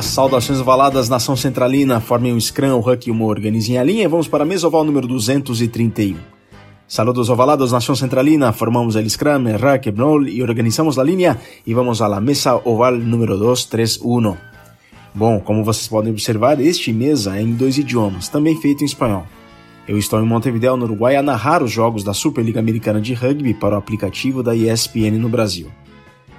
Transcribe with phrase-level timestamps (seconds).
[0.00, 4.08] As saudações ovaladas, nação centralina, formem um scrum, o huck e uma organizem a linha
[4.08, 6.16] vamos para a mesa oval número 231.
[6.88, 11.36] Saludos ovalados, nação centralina, formamos el scrum, el huck, el roll e organizamos a linha
[11.66, 14.38] e vamos à mesa oval número 231.
[15.14, 19.26] Bom, como vocês podem observar, este mesa é em dois idiomas, também feito em espanhol.
[19.86, 23.52] Eu estou em Montevideo, no Uruguai, a narrar os jogos da Superliga Americana de Rugby
[23.52, 25.70] para o aplicativo da ESPN no Brasil.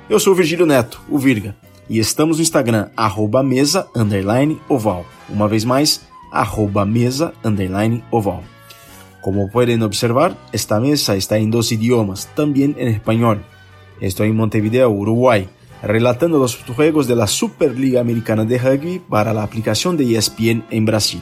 [0.10, 1.56] Eu sou o Virgílio Neto, o Virga,
[1.92, 5.04] e estamos no Instagram, arroba mesa, underline, oval.
[5.28, 8.44] Uma vez mais, arroba mesa, underline, oval.
[9.22, 13.44] Como pueden observar, esta mesa está en dos idiomas, también en español.
[14.00, 15.50] Estoy en Montevideo, Uruguay,
[15.84, 20.86] relatando los juegos de la Superliga Americana de Rugby para la aplicación de ESPN en
[20.86, 21.22] Brasil.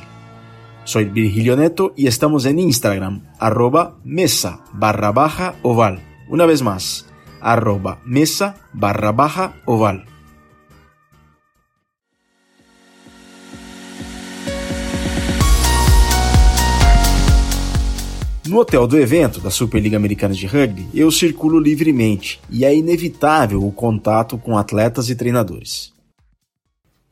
[0.84, 6.00] Soy Virgilio Neto y estamos en Instagram, arroba mesa barra baja oval.
[6.30, 7.08] Una vez más,
[7.42, 10.06] arroba mesa barra baja oval.
[18.50, 23.64] No hotel do evento da Superliga Americana de Rugby, eu circulo livremente e é inevitável
[23.64, 25.94] o contato com atletas e treinadores.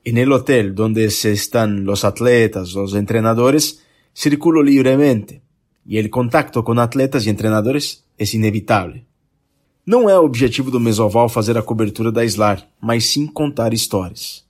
[0.03, 3.83] En el hotel donde se están los atletas, los entrenadores,
[4.15, 5.43] circulo libremente
[5.85, 9.01] e el contacto com atletas e entrenadores é inevitável.
[9.85, 14.43] Não é o objetivo do Mesoval fazer a cobertura da SLAR, mas sim contar histórias.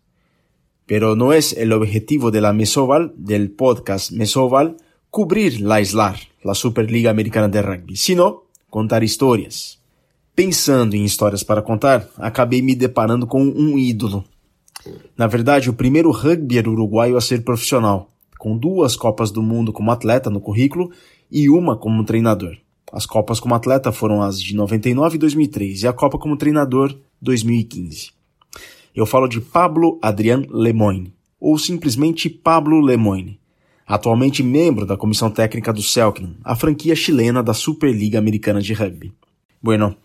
[0.85, 4.77] Pero no es el objetivo de la Mesoval, del podcast Mesoval,
[5.11, 9.79] cubrir la SLAR, la Superliga Americana de Rugby, sino contar histórias.
[10.35, 14.23] Pensando em histórias para contar, acabei me deparando com um ídolo.
[15.17, 19.91] Na verdade, o primeiro rugbyer uruguaio a ser profissional, com duas Copas do Mundo como
[19.91, 20.91] atleta no currículo
[21.31, 22.55] e uma como treinador.
[22.91, 26.95] As Copas como atleta foram as de 99 e 2003 e a Copa como treinador
[27.21, 28.11] 2015.
[28.95, 33.39] Eu falo de Pablo Adrián Lemoyne, ou simplesmente Pablo Lemoyne,
[33.87, 39.13] atualmente membro da comissão técnica do Selknam, a franquia chilena da Superliga Americana de Rugby.
[39.61, 39.95] Bueno,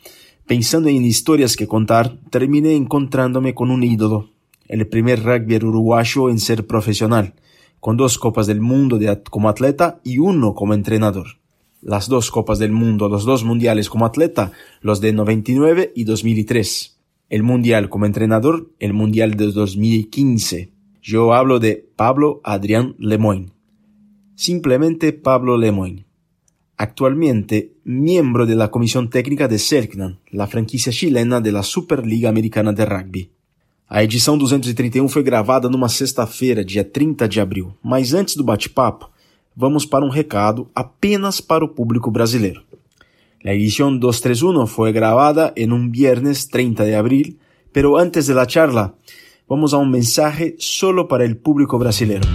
[0.47, 4.29] pensando em histórias que contar, terminei encontrándome com um ídolo,
[4.69, 7.35] el primer rugby uruguayo en ser profesional,
[7.81, 11.39] con dos Copas del Mundo como atleta y uno como entrenador.
[11.81, 17.01] Las dos Copas del Mundo, los dos Mundiales como atleta, los de 99 y 2003.
[17.29, 20.71] El Mundial como entrenador, el Mundial de 2015.
[21.03, 23.51] Yo hablo de Pablo Adrián Lemoyne
[24.43, 26.05] simplemente Pablo Lemoyne.
[26.77, 32.73] Actualmente miembro de la comisión técnica de Selknam, la franquicia chilena de la Superliga Americana
[32.73, 33.31] de Rugby.
[33.89, 39.11] A edição 231 foi gravada numa sexta-feira, dia 30 de abril, mas antes do bate-papo,
[39.55, 42.65] vamos para um recado apenas para o público brasileiro.
[43.45, 47.39] La edición 231 fue grabada en un viernes 30 de abril,
[47.71, 48.97] pero antes de la charla,
[49.49, 52.27] vamos a un mensaje solo para el público brasileiro.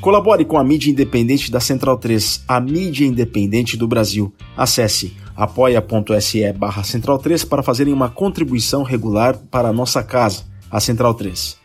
[0.00, 4.32] Colabore com a mídia independente da Central 3, a mídia independente do Brasil.
[4.56, 10.80] Acesse apoia.se barra Central 3 para fazerem uma contribuição regular para a nossa casa, a
[10.80, 11.58] Central 3.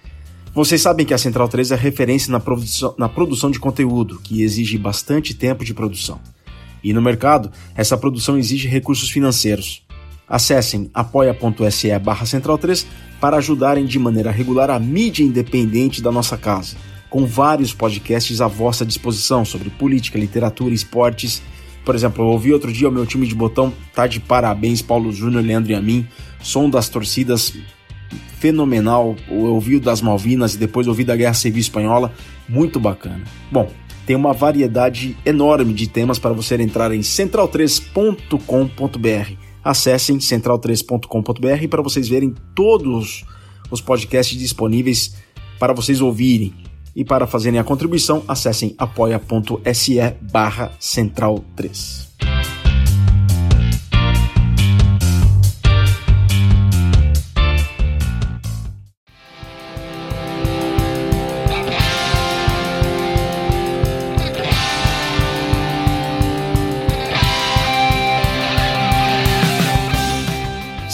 [0.53, 4.43] Vocês sabem que a Central 3 é referência na produção, na produção de conteúdo, que
[4.43, 6.19] exige bastante tempo de produção.
[6.83, 9.85] E no mercado, essa produção exige recursos financeiros.
[10.27, 12.85] Acessem apoia.se barra Central 3
[13.21, 16.75] para ajudarem de maneira regular a mídia independente da nossa casa
[17.15, 21.41] com vários podcasts à vossa disposição sobre política, literatura, esportes.
[21.85, 25.13] Por exemplo, eu ouvi outro dia o meu time de botão tá de parabéns, Paulo
[25.13, 26.05] Júnior, Leandro e a mim.
[26.43, 27.53] Som das torcidas
[28.37, 29.15] fenomenal.
[29.29, 32.11] Eu ouvi o das Malvinas e depois ouvi da Guerra Civil Espanhola,
[32.49, 33.23] muito bacana.
[33.49, 33.71] Bom,
[34.05, 39.33] tem uma variedade enorme de temas para você entrar em central3.com.br.
[39.63, 43.23] Acessem central3.com.br para vocês verem todos
[43.71, 45.15] os podcasts disponíveis
[45.57, 46.64] para vocês ouvirem.
[46.95, 52.05] E para fazerem a contribuição, acessem apoia.se barra central 3.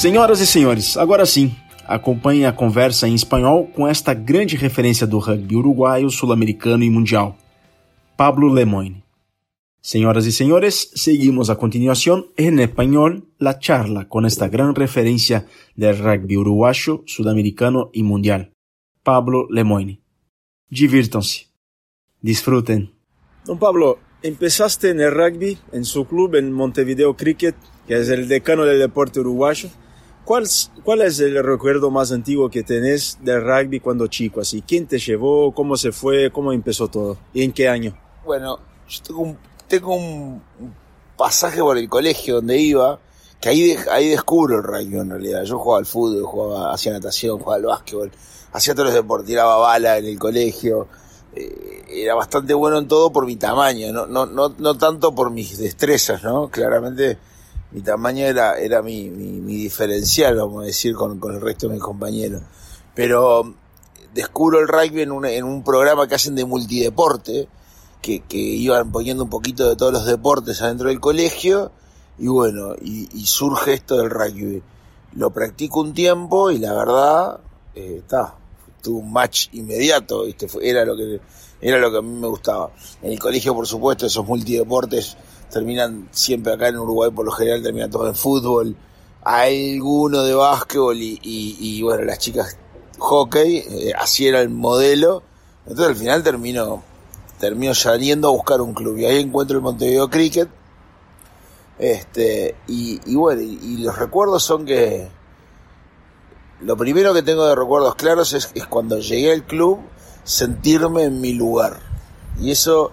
[0.01, 1.55] Senhoras e senhores, agora sim,
[1.91, 7.35] Acompanhe a conversa em espanhol com esta grande referência do rugby uruguaio, sul-americano e mundial,
[8.15, 9.03] Pablo Lemoyne.
[9.81, 15.97] Señoras y señores, seguimos a continuación en español la charla con esta gran referencia del
[15.97, 18.53] rugby uruguayo, sudamericano y mundial,
[19.03, 19.99] Pablo Lemoyne.
[20.69, 21.47] Divirtam-se.
[22.21, 22.93] Disfruten.
[23.45, 28.29] Don Pablo, empezaste en el rugby, en su club, en Montevideo Cricket, que es el
[28.29, 29.69] decano del deporte uruguayo.
[30.25, 30.47] ¿Cuál,
[30.83, 34.41] ¿Cuál es el recuerdo más antiguo que tenés del rugby cuando chico?
[34.41, 35.53] Así, ¿Quién te llevó?
[35.53, 36.31] ¿Cómo se fue?
[36.31, 37.17] ¿Cómo empezó todo?
[37.33, 37.97] ¿Y en qué año?
[38.23, 39.37] Bueno, yo tengo un,
[39.67, 40.41] tengo un
[41.17, 42.99] pasaje por el colegio donde iba,
[43.39, 45.43] que ahí, ahí descubro el rugby en realidad.
[45.43, 48.11] Yo jugaba al fútbol, jugaba, hacía natación, jugaba al básquetbol,
[48.53, 50.87] hacía todos los deportes, tiraba bala en el colegio.
[51.35, 55.31] Eh, era bastante bueno en todo por mi tamaño, no, no, no, no tanto por
[55.31, 56.49] mis destrezas, ¿no?
[56.49, 57.17] Claramente
[57.71, 61.75] mi tamaño era, era mi, mi, diferencial, vamos a decir, con, con, el resto de
[61.75, 62.41] mis compañeros.
[62.93, 63.53] Pero
[64.13, 67.47] descubro el rugby en un, en un programa que hacen de multideporte,
[68.01, 71.71] que, que iban poniendo un poquito de todos los deportes adentro del colegio,
[72.17, 74.61] y bueno, y, y surge esto del rugby.
[75.13, 77.39] Lo practico un tiempo y la verdad,
[77.73, 80.47] está, eh, tuvo un match inmediato, ¿viste?
[80.61, 81.19] era lo que
[81.61, 82.71] era lo que a mí me gustaba.
[83.01, 85.15] En el colegio, por supuesto, esos multideportes
[85.51, 88.75] terminan siempre acá en Uruguay, por lo general terminan todos en fútbol,
[89.23, 92.57] alguno de básquetbol y, bueno, las chicas
[92.97, 95.23] hockey, eh, así era el modelo.
[95.65, 96.83] Entonces al final termino,
[97.39, 100.49] termino saliendo a buscar un club y ahí encuentro el Montevideo Cricket.
[101.77, 105.09] Este, y, y bueno, y, los recuerdos son que
[106.59, 109.79] lo primero que tengo de recuerdos claros es, es cuando llegué al club
[110.23, 111.79] sentirme en mi lugar.
[112.39, 112.91] Y eso,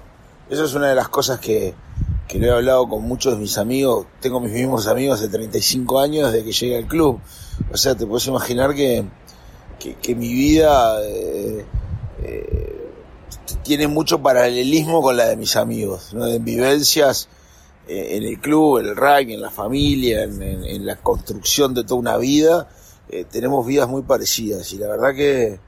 [0.49, 1.75] eso es una de las cosas que,
[2.29, 5.99] que lo he hablado con muchos de mis amigos, tengo mis mismos amigos de 35
[5.99, 7.19] años desde que llegué al club.
[7.73, 9.07] O sea, te puedes imaginar que,
[9.79, 11.65] que, mi vida eh,
[12.23, 12.91] eh,
[13.63, 16.27] tiene mucho paralelismo con la de mis amigos, ¿no?
[16.27, 17.31] de vivencias
[17.89, 21.85] eh, en el club, en el rugby, en la familia, en, en, la construcción de
[21.85, 22.69] toda una vida.
[23.31, 25.61] tenemos vidas muy parecidas y la verdad que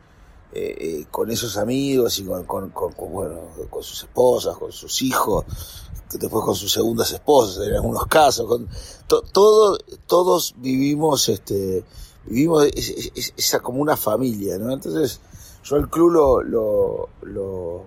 [1.11, 5.45] con esos amigos y con, con, con, bueno, con sus esposas, con sus hijos,
[6.19, 8.69] después con sus segundas esposas en algunos casos, con
[9.07, 11.85] todo, todos vivimos este
[12.27, 12.67] vivimos
[13.37, 14.73] esa como una familia, ¿no?
[14.73, 15.21] Entonces,
[15.65, 17.85] yo el club lo, lo, lo,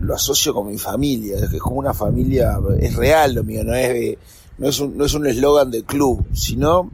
[0.00, 4.16] lo asocio con mi familia, es como una familia, es real lo mío, no es,
[4.58, 6.90] no es un, no es eslogan del club, sino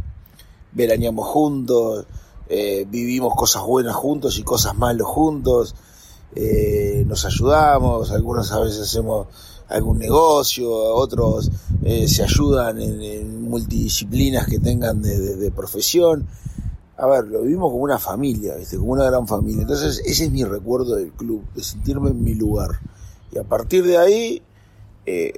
[0.73, 2.07] veraneamos juntos,
[2.49, 5.75] eh, vivimos cosas buenas juntos y cosas malas juntos,
[6.35, 9.29] eh, nos ayudamos, algunos a veces hacemos
[9.69, 11.51] algún negocio, otros
[11.83, 16.27] eh, se ayudan en, multidisciplinas que tengan de, profesión.
[16.99, 18.77] A ver, lo vivimos como una familia, ¿viste?
[18.77, 19.63] como una gran familia.
[19.63, 22.81] Entonces, ese es mi recuerdo del club, de sentirme en mi lugar.
[23.33, 24.43] Y a partir de ahí,
[25.05, 25.35] eh,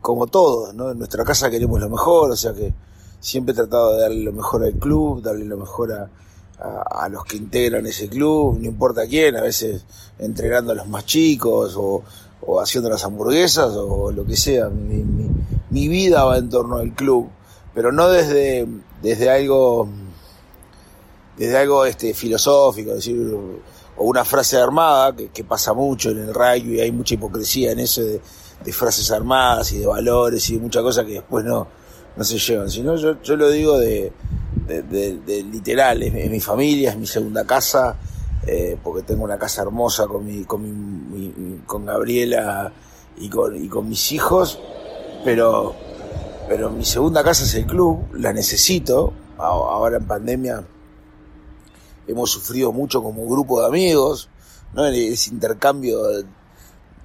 [0.00, 0.90] como todos, ¿no?
[0.90, 2.74] En nuestra casa queremos lo mejor, o sea que
[3.18, 6.10] siempre he tratado de darle lo mejor al club, darle lo mejor a,
[6.58, 9.84] a, los que integran ese club, no importa quién, a veces
[10.18, 12.02] entregando a los más chicos o,
[12.40, 14.68] o haciendo las hamburguesas o lo que sea.
[14.68, 15.04] Mi,
[15.70, 17.28] mi, vida va en torno al club,
[17.74, 18.66] pero no desde,
[19.02, 19.88] desde algo
[21.36, 23.18] desde algo este filosófico, decir,
[23.98, 27.80] o una frase armada, que, que, pasa mucho en el rugby, hay mucha hipocresía en
[27.80, 28.22] eso de,
[28.64, 31.68] de frases armadas y de valores y de muchas cosas que después no,
[32.16, 34.12] no se llevan, sino yo, yo lo digo de,
[34.66, 37.96] de, literal, es, mi familia, es mi segunda casa,
[38.46, 42.72] eh, porque tengo una casa hermosa con, mi, con, mi, con Gabriela
[43.18, 44.58] y con, y con mis hijos,
[45.24, 45.74] pero,
[46.48, 50.64] pero mi segunda casa es el club, la necesito, ahora en pandemia
[52.06, 54.30] hemos sufrido mucho como grupo de amigos,
[54.74, 54.86] ¿no?
[54.86, 56.00] ese intercambio,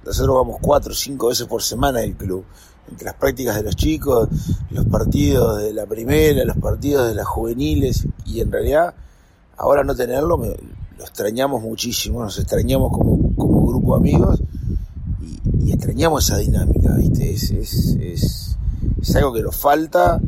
[0.06, 2.46] nosotros vamos cuatro o cinco veces por semana al club,
[2.90, 4.30] entre las prácticas de los chicos,
[4.70, 8.94] los partidos de la primera, los partidos de las juveniles, y en realidad
[9.58, 10.56] ahora no tenerlo me,
[11.02, 14.42] lo extrañamos muchísimo, nos extrañamos como, como grupo de amigos
[15.60, 17.32] y, extrañamos esa dinámica, ¿viste?
[17.34, 18.58] Es, es, es,
[19.02, 20.20] es, algo que nos falta.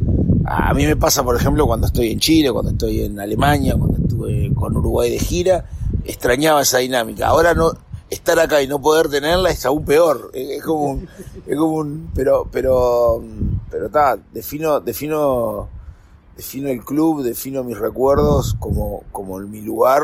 [0.45, 3.97] A mí me pasa, por ejemplo, cuando estoy en Chile, cuando estoy en Alemania, cuando
[3.97, 5.65] estuve con Uruguay de gira,
[6.05, 7.27] extrañaba esa dinámica.
[7.27, 7.71] Ahora no,
[8.09, 10.31] estar acá y no poder tenerla es aún peor.
[10.33, 11.07] Es, como un,
[11.45, 13.23] es como un, pero, pero,
[13.69, 15.67] pero está, defino, defino,
[16.37, 20.03] defino el club, defino mis recuerdos como, como mi lugar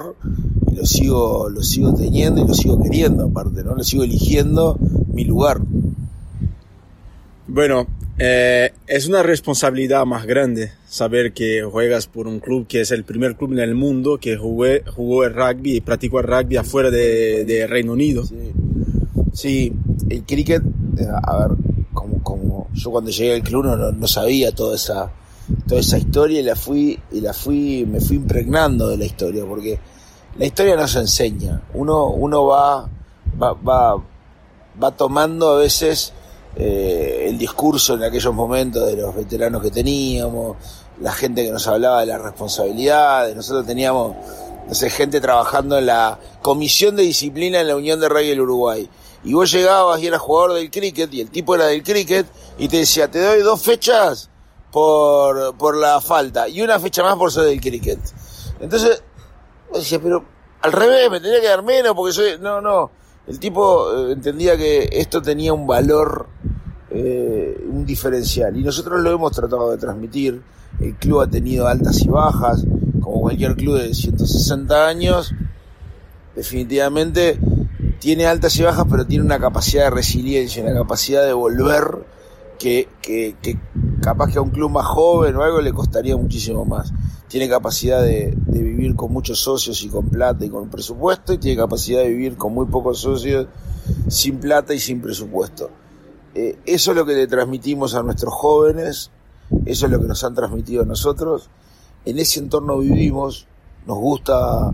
[0.71, 3.75] y lo sigo, lo sigo teniendo y lo sigo queriendo aparte, ¿no?
[3.75, 4.77] Lo sigo eligiendo
[5.13, 5.59] mi lugar.
[7.47, 7.87] Bueno,
[8.21, 13.05] eh, es una responsabilidad más grande saber que juegas por un club que es el
[13.05, 16.91] primer club en el mundo que jugué, jugó el rugby y practicó el rugby afuera
[16.91, 18.25] de, Reino Unido.
[19.31, 19.71] Sí.
[20.09, 20.61] el cricket,
[20.97, 21.57] eh, a ver,
[21.93, 25.11] como, como yo cuando llegué al club no, no sabía toda esa,
[25.65, 29.45] toda esa historia y la fui, y la fui, me fui impregnando de la historia,
[29.45, 29.79] porque
[30.37, 31.61] la historia no se enseña.
[31.73, 32.89] Uno, uno va,
[33.41, 34.03] va, va,
[34.81, 36.13] va tomando a veces
[36.59, 40.57] eh, el discurso en aquellos momentos de los veteranos que teníamos,
[41.01, 44.15] la gente que nos hablaba de las responsabilidades, nosotros teníamos,
[44.67, 48.41] no sé, gente trabajando en la comisión de disciplina en la Unión de Rugby del
[48.41, 48.89] Uruguay.
[49.23, 52.67] Y vos llegabas y eras jugador del cricket, y el tipo era del cricket, y
[52.67, 54.29] te decía, te doy dos fechas
[54.71, 57.99] por, por la falta, y una fecha más por ser del cricket.
[58.59, 59.01] Entonces,
[59.73, 60.25] decía, pero
[60.61, 62.37] al revés, me tenía que dar menos porque soy...
[62.39, 62.91] No, no.
[63.27, 66.27] El tipo eh, entendía que esto tenía un valor,
[66.91, 68.57] eh, un diferencial.
[68.57, 70.41] Y nosotros lo hemos tratado de transmitir.
[70.79, 72.63] El club ha tenido altas y bajas,
[73.01, 75.33] como cualquier club de 160 años.
[76.35, 77.39] Definitivamente
[77.99, 82.05] tiene altas y bajas, pero tiene una capacidad de resiliencia, una capacidad de volver
[82.57, 83.59] que, que, que
[84.01, 86.93] capaz que a un club más joven o algo le costaría muchísimo más.
[87.27, 91.37] Tiene capacidad de, de, vivir con muchos socios y con plata y con presupuesto, y
[91.37, 93.47] tiene capacidad de vivir con muy pocos socios,
[94.07, 95.69] sin plata y sin presupuesto.
[96.35, 99.11] Eh, eso es lo que le transmitimos a nuestros jóvenes,
[99.65, 101.49] eso es lo que nos han transmitido a nosotros.
[102.05, 103.47] En ese entorno vivimos,
[103.85, 104.71] nos gusta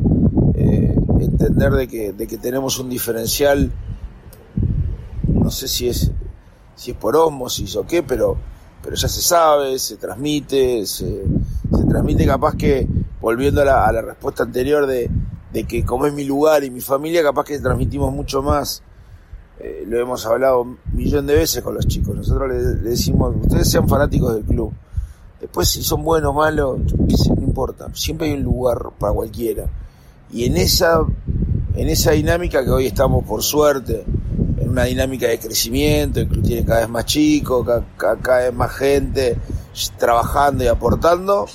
[0.54, 3.72] eh, entender de que, de que tenemos un diferencial,
[5.28, 6.12] no sé si es,
[6.76, 8.38] si es por osmosis o qué, pero
[8.86, 11.24] pero ya se sabe, se transmite, se,
[11.76, 12.88] se transmite capaz que,
[13.20, 15.10] volviendo a la, a la respuesta anterior de,
[15.52, 18.84] de, que como es mi lugar y mi familia, capaz que transmitimos mucho más.
[19.60, 22.16] Eh, lo hemos hablado un millón de veces con los chicos.
[22.16, 24.74] Nosotros le, le, decimos, ustedes sean fanáticos del club.
[25.40, 27.88] Después si son buenos o malos, no importa.
[27.94, 29.66] Siempre hay un lugar para cualquiera.
[30.32, 31.02] Y en esa,
[31.76, 34.04] en esa dinámica que hoy estamos por suerte,
[34.58, 38.54] en una dinámica de crecimiento, el club tiene cada vez más chicos, cada, cada, vez
[38.54, 39.38] más gente
[39.98, 41.46] trabajando y aportando,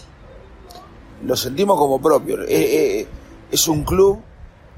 [1.25, 2.42] lo sentimos como propio.
[2.42, 3.07] Es,
[3.50, 4.21] es un club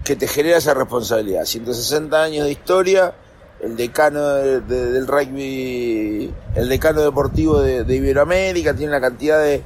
[0.04, 1.44] que te genera esa responsabilidad.
[1.44, 3.14] 160 años de historia,
[3.60, 9.62] el decano de, de, del rugby, el decano deportivo de, Iberoamérica, tiene una cantidad de,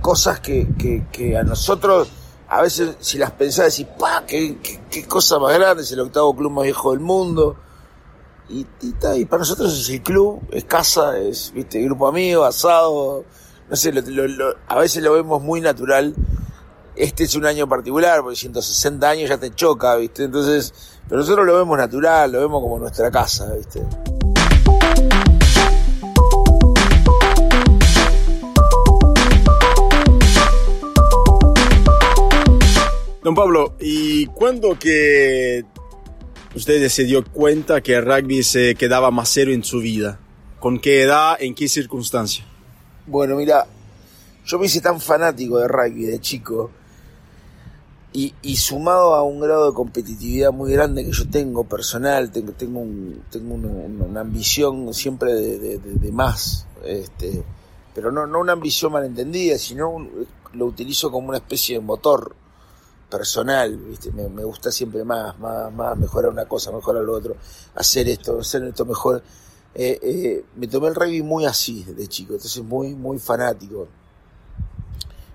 [0.00, 0.66] cosas que,
[1.12, 2.10] que, a nosotros
[2.48, 4.58] a veces si las pensás decís, pa, qué,
[4.90, 7.56] qué, cosa más grande, es el octavo club más viejo del mundo.
[8.50, 13.24] Y, y, y para nosotros es el club, es casa, es viste grupo amigo, asado,
[13.70, 16.14] no sé, lo, a veces lo vemos muy natural.
[16.94, 20.74] Este es un año particular, porque 160 años ya te choca, viste, entonces,
[21.08, 23.82] pero nosotros lo vemos natural, lo vemos como nuestra casa, viste.
[33.22, 35.64] Don Pablo, ¿y cuándo que
[36.54, 40.20] usted se dio cuenta que el rugby se quedaba más serio en su vida?
[40.60, 41.38] ¿Con qué edad?
[41.40, 42.44] ¿En qué circunstancia?
[43.06, 43.66] Bueno, mira,
[44.44, 46.70] yo me hice tan fanático de rugby de chico
[48.12, 52.52] y, y, sumado a un grado de competitividad muy grande que yo tengo personal, tengo,
[52.52, 57.42] tengo, un, tengo una, ambición siempre de, de, de, de más, este,
[57.94, 62.34] pero no, no una ambición malentendida, sino un, lo utilizo como una especie de motor
[63.10, 64.10] personal, ¿viste?
[64.12, 67.36] Me, me, gusta siempre más, más, más, mejorar una cosa, mejorar lo otro,
[67.74, 69.22] hacer esto, hacer esto mejor.
[69.74, 73.88] Eh, eh, me tomé el rugby muy así de chico, entonces muy, muy fanático.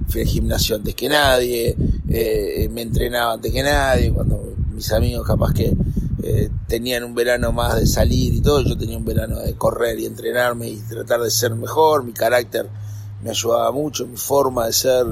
[0.09, 1.75] Fui al gimnasio antes que nadie,
[2.09, 5.75] eh, me entrenaba antes que nadie, cuando mis amigos capaz que
[6.23, 9.99] eh, tenían un verano más de salir y todo, yo tenía un verano de correr
[9.99, 12.69] y entrenarme y tratar de ser mejor, mi carácter
[13.23, 15.05] me ayudaba mucho, mi forma de ser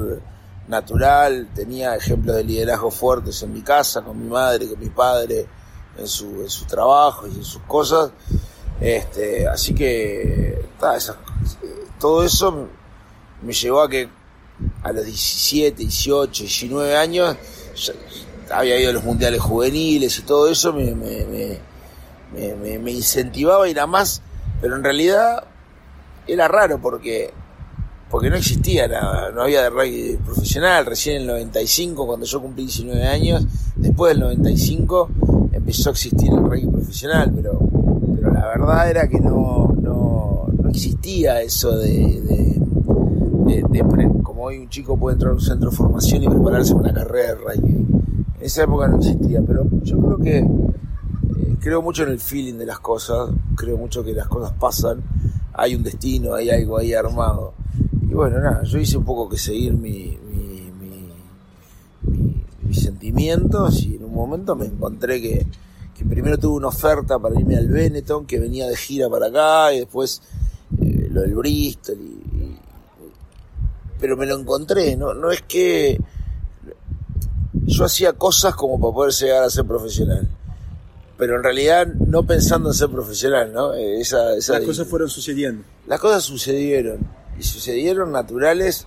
[0.68, 5.46] natural, tenía ejemplos de liderazgo fuertes en mi casa, con mi madre, con mi padre,
[5.98, 8.10] en su, en su trabajo y en sus cosas.
[8.80, 11.16] Este, así que ta, esa,
[11.98, 12.68] todo eso
[13.42, 14.08] me llevó a que
[14.82, 17.36] a los 17, 18, 19 años
[18.50, 21.60] había ido a los mundiales juveniles y todo eso me,
[22.90, 24.22] incentivaba a ir más,
[24.60, 25.44] pero en realidad
[26.26, 27.32] era raro porque
[28.10, 32.40] porque no existía nada, no había de rugby profesional, recién en el 95, cuando yo
[32.40, 33.44] cumplí 19 años,
[33.74, 35.10] después del 95
[35.52, 37.58] empezó a existir el rugby profesional, pero,
[38.32, 43.84] la verdad era que no, no, existía eso de, de, de,
[44.46, 47.28] hoy un chico puede entrar a un centro de formación y prepararse para una carrera
[47.28, 47.72] de rugby.
[47.72, 52.54] En esa época no existía, pero yo creo que eh, creo mucho en el feeling
[52.54, 55.02] de las cosas, creo mucho que las cosas pasan,
[55.52, 57.54] hay un destino, hay algo ahí armado
[58.08, 60.70] y bueno, nada, yo hice un poco que seguir mi, mi,
[62.04, 65.44] mi, mis sentimientos y en un momento me encontré que,
[65.92, 69.74] que, primero tuve una oferta para irme al Benetton, que venía de gira para acá,
[69.74, 70.22] y después
[70.80, 71.98] eh, lo del Bristol,
[74.00, 75.98] pero me lo encontré, no, no es que
[77.52, 80.28] yo hacía cosas como para poder llegar a ser profesional.
[81.18, 83.72] pero en realidad no pensando en ser profesional, ¿no?
[83.72, 85.64] Esa, esa las cosas fueron sucediendo.
[85.86, 86.98] Las cosas sucedieron,
[87.38, 88.86] y sucedieron naturales,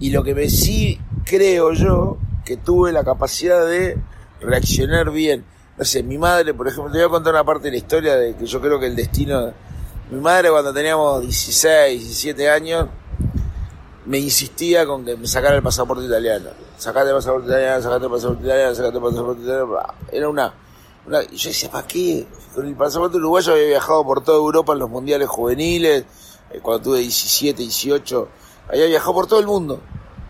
[0.00, 3.96] y lo que me sí creo yo, que tuve la capacidad de
[4.40, 5.44] reaccionar bien.
[5.78, 8.16] No sé, mi madre, por ejemplo, te voy a contar una parte de la historia
[8.16, 9.52] de que yo creo que el destino...
[10.10, 12.88] Mi madre cuando teníamos 16, 17 años,
[14.04, 16.50] me insistía con que me sacara el pasaporte italiano.
[16.76, 19.78] Sacate el pasaporte italiano, sacate el pasaporte italiano, sacate el pasaporte italiano.
[20.10, 20.54] Era una,
[21.06, 21.22] una...
[21.22, 22.26] Yo decía, ¿para qué?
[22.54, 26.04] Con el pasaporte uruguayo había viajado por toda Europa en los mundiales juveniles,
[26.50, 28.28] eh, cuando tuve 17, 18.
[28.68, 29.80] Había viajado por todo el mundo.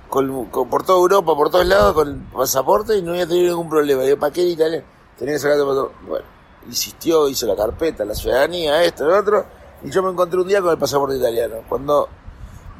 [0.08, 3.70] Con, por toda Europa, por todos lados, con el pasaporte y no había tenido ningún
[3.70, 4.02] problema.
[4.02, 4.84] Digo, ¿para qué el italiano?
[5.18, 5.96] Tenía que sacarte el pasaporte.
[6.06, 6.26] Bueno,
[6.68, 9.46] insistió, hizo la carpeta, la ciudadanía, esto, lo otro.
[9.82, 11.56] Y yo me encontré un día con el pasaporte italiano.
[11.66, 12.08] Cuando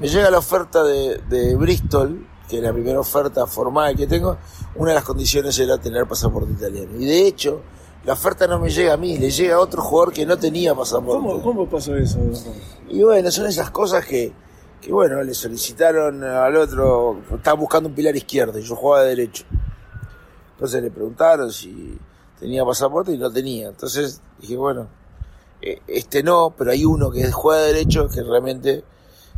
[0.03, 4.37] me llega la oferta de, de Bristol, que es la primera oferta formal que tengo,
[4.75, 6.91] una de las condiciones era tener pasaporte italiano.
[6.99, 7.61] Y de hecho,
[8.05, 10.75] la oferta no me llega a mí, le llega a otro jugador que no tenía
[10.75, 11.23] pasaporte.
[11.23, 12.19] ¿Cómo, cómo pasó eso?
[12.89, 14.33] Y bueno, son esas cosas que,
[14.81, 19.11] que bueno, le solicitaron al otro, estaba buscando un pilar izquierdo y yo jugaba de
[19.11, 19.45] derecho.
[20.55, 21.97] Entonces le preguntaron si
[22.41, 23.69] tenía pasaporte y no tenía.
[23.69, 24.89] Entonces dije, bueno,
[25.61, 28.83] eh, este no, pero hay uno que juega de derecho que realmente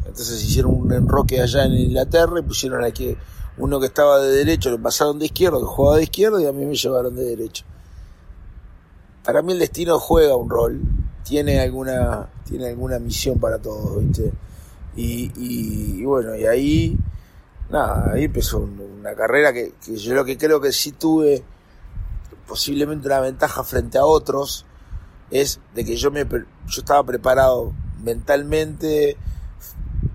[0.07, 3.17] entonces hicieron un enroque allá en Inglaterra y pusieron aquí
[3.57, 6.53] uno que estaba de derecho, lo pasaron de izquierdo, que jugaba de izquierdo y a
[6.53, 7.65] mí me llevaron de derecho.
[9.25, 10.81] Para mí el destino juega un rol,
[11.23, 14.33] tiene alguna, tiene alguna misión para todos, ¿viste?
[14.97, 16.99] Y, y, bueno, y ahí,
[17.71, 21.43] nada, ahí empezó una carrera que, que yo lo que creo que sí tuve
[22.47, 24.67] posiblemente una ventaja frente a otros
[25.31, 29.17] es de que yo me yo estaba preparado mentalmente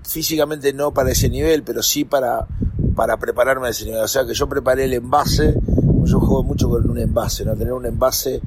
[0.09, 2.47] físicamente no para ese nivel, pero sí para,
[2.95, 4.01] para prepararme a ese nivel.
[4.01, 5.53] O sea que yo preparé el envase,
[6.03, 7.55] yo juego mucho con un envase, ¿no?
[7.55, 8.41] Tener un envase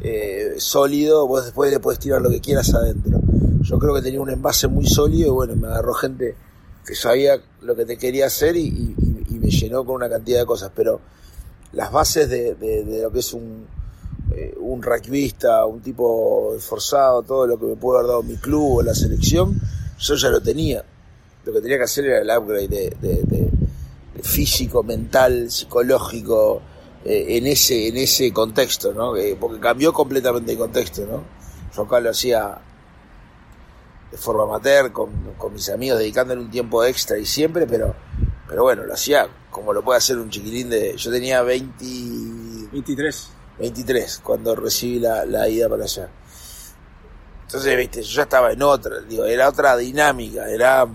[0.00, 3.18] eh, sólido, vos después le puedes tirar lo que quieras adentro.
[3.60, 6.36] Yo creo que tenía un envase muy sólido y bueno, me agarró gente
[6.86, 8.94] que sabía lo que te quería hacer y,
[9.30, 11.00] me llenó con una cantidad de cosas, pero
[11.72, 13.66] las bases de, de, lo que es un,
[14.32, 18.76] eh, un rugbyista, un tipo esforzado, todo lo que me pudo haber dado mi club
[18.76, 19.58] o la selección,
[19.98, 20.84] yo ya lo tenía.
[21.44, 23.50] Lo que tenía que hacer era el upgrade de,
[24.22, 26.60] físico, mental, psicológico,
[27.04, 29.14] eh, en ese en ese contexto, ¿no?
[29.40, 31.24] porque cambió completamente el contexto, ¿no?
[31.74, 32.60] Yo acá lo hacía
[34.10, 37.94] de forma amateur, con, con mis amigos, dedicándole un tiempo extra y siempre, pero,
[38.46, 40.96] pero bueno, lo hacía como lo puede hacer un chiquilín de...
[40.96, 41.84] Yo tenía 20...
[42.72, 43.30] 23.
[43.58, 46.08] 23, cuando recibí la, la ida para allá.
[47.42, 50.86] Entonces, viste, yo ya estaba en otra, digo, era otra dinámica, era...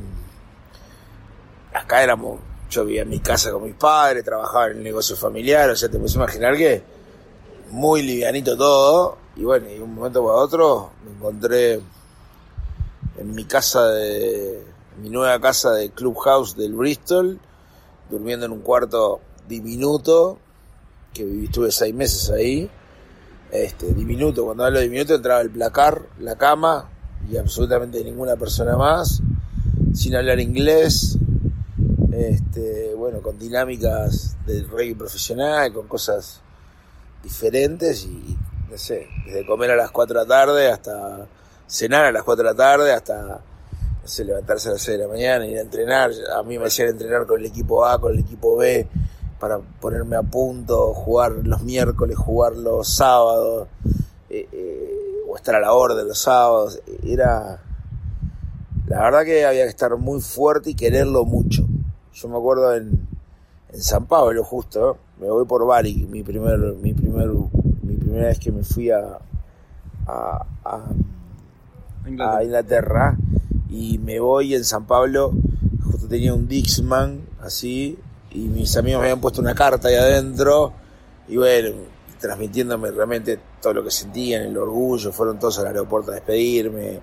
[1.75, 5.69] Acá éramos, yo vivía en mi casa con mis padres, trabajaba en el negocio familiar,
[5.69, 6.81] o sea, te puedes imaginar que
[7.71, 11.81] muy livianito todo, y bueno, y un momento para otro me encontré
[13.17, 14.63] en mi casa de,
[15.01, 17.39] mi nueva casa de Clubhouse del Bristol,
[18.09, 20.39] durmiendo en un cuarto diminuto,
[21.13, 22.69] que viví, estuve seis meses ahí,
[23.51, 26.89] este, diminuto, cuando hablo de diminuto entraba el placar, la cama
[27.29, 29.21] y absolutamente ninguna persona más,
[29.93, 31.17] sin hablar inglés,
[32.15, 36.41] este, bueno, con dinámicas del reggae profesional, con cosas
[37.23, 38.37] diferentes y,
[38.69, 41.27] no sé, desde comer a las 4 de la tarde hasta
[41.67, 43.41] cenar a las 4 de la tarde hasta,
[44.23, 47.25] levantarse a las 6 de la mañana, ir a entrenar, a mí me hacían entrenar
[47.25, 48.87] con el equipo A, con el equipo B,
[49.39, 53.67] para ponerme a punto, jugar los miércoles, jugar los sábados,
[54.29, 54.91] eh, eh,
[55.27, 56.81] o estar a la orden los sábados.
[57.03, 57.61] Era.
[58.87, 61.67] La verdad que había que estar muy fuerte y quererlo mucho.
[62.15, 62.97] Yo me acuerdo en,
[63.73, 67.27] en San Pablo, justo, me voy por Bari, mi primer, mi primer,
[67.81, 69.19] mi primera vez que me fui a,
[70.07, 70.85] a, a,
[72.07, 72.37] Inglaterra.
[72.37, 73.17] a Inglaterra
[73.69, 75.33] y me voy en San Pablo,
[75.83, 77.99] justo tenía un Dixman así,
[78.31, 80.71] y mis amigos me habían puesto una carta ahí adentro
[81.27, 81.71] y bueno,
[82.17, 87.01] transmitiéndome realmente todo lo que sentían, el orgullo, fueron todos al aeropuerto a despedirme,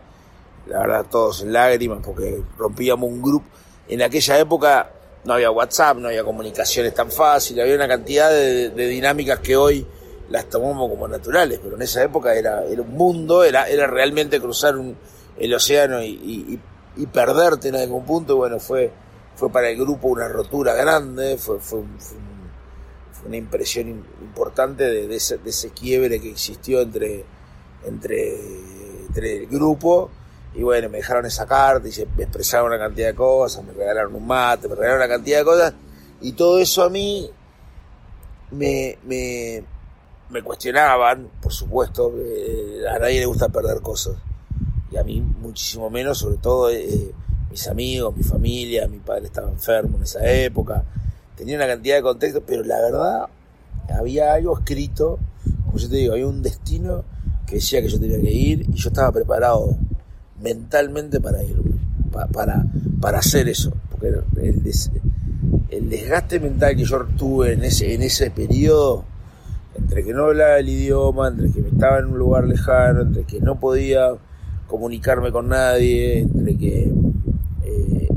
[0.68, 3.44] la verdad todos en lágrimas porque rompíamos un grupo,
[3.88, 4.90] en aquella época
[5.24, 9.86] no había WhatsApp, no había comunicaciones tan fáciles, había una cantidad de, dinámicas que hoy
[10.30, 14.76] las tomamos como naturales, pero en esa época era, un mundo, era, era realmente cruzar
[14.76, 14.96] un,
[15.38, 16.58] el océano y,
[17.12, 18.92] perderte en algún punto, bueno, fue
[19.34, 21.82] fue para el grupo una rotura grande, fue, fue,
[23.26, 23.88] una impresión
[24.20, 27.24] importante de, ese, quiebre que existió entre,
[27.84, 30.10] entre, el grupo.
[30.54, 33.72] Y bueno, me dejaron esa carta y se, me expresaron una cantidad de cosas, me
[33.72, 35.74] regalaron un mate, me regalaron una cantidad de cosas.
[36.20, 37.30] Y todo eso a mí
[38.50, 39.64] me, me,
[40.30, 44.16] me cuestionaban, por supuesto, eh, a nadie le gusta perder cosas.
[44.90, 47.12] Y a mí muchísimo menos, sobre todo eh,
[47.50, 50.84] mis amigos, mi familia, mi padre estaba enfermo en esa época.
[51.34, 53.26] Tenía una cantidad de contextos, pero la verdad
[53.88, 55.18] había algo escrito,
[55.64, 57.04] como yo te digo, había un destino
[57.46, 59.76] que decía que yo tenía que ir y yo estaba preparado
[60.42, 61.56] mentalmente para ir,
[62.32, 62.64] para,
[63.00, 63.72] para hacer eso.
[63.90, 64.62] Porque el,
[65.68, 69.04] el desgaste mental que yo tuve en ese, en ese periodo,
[69.74, 73.24] entre que no hablaba el idioma, entre que me estaba en un lugar lejano, entre
[73.24, 74.10] que no podía
[74.66, 76.92] comunicarme con nadie, entre que
[77.64, 78.08] eh,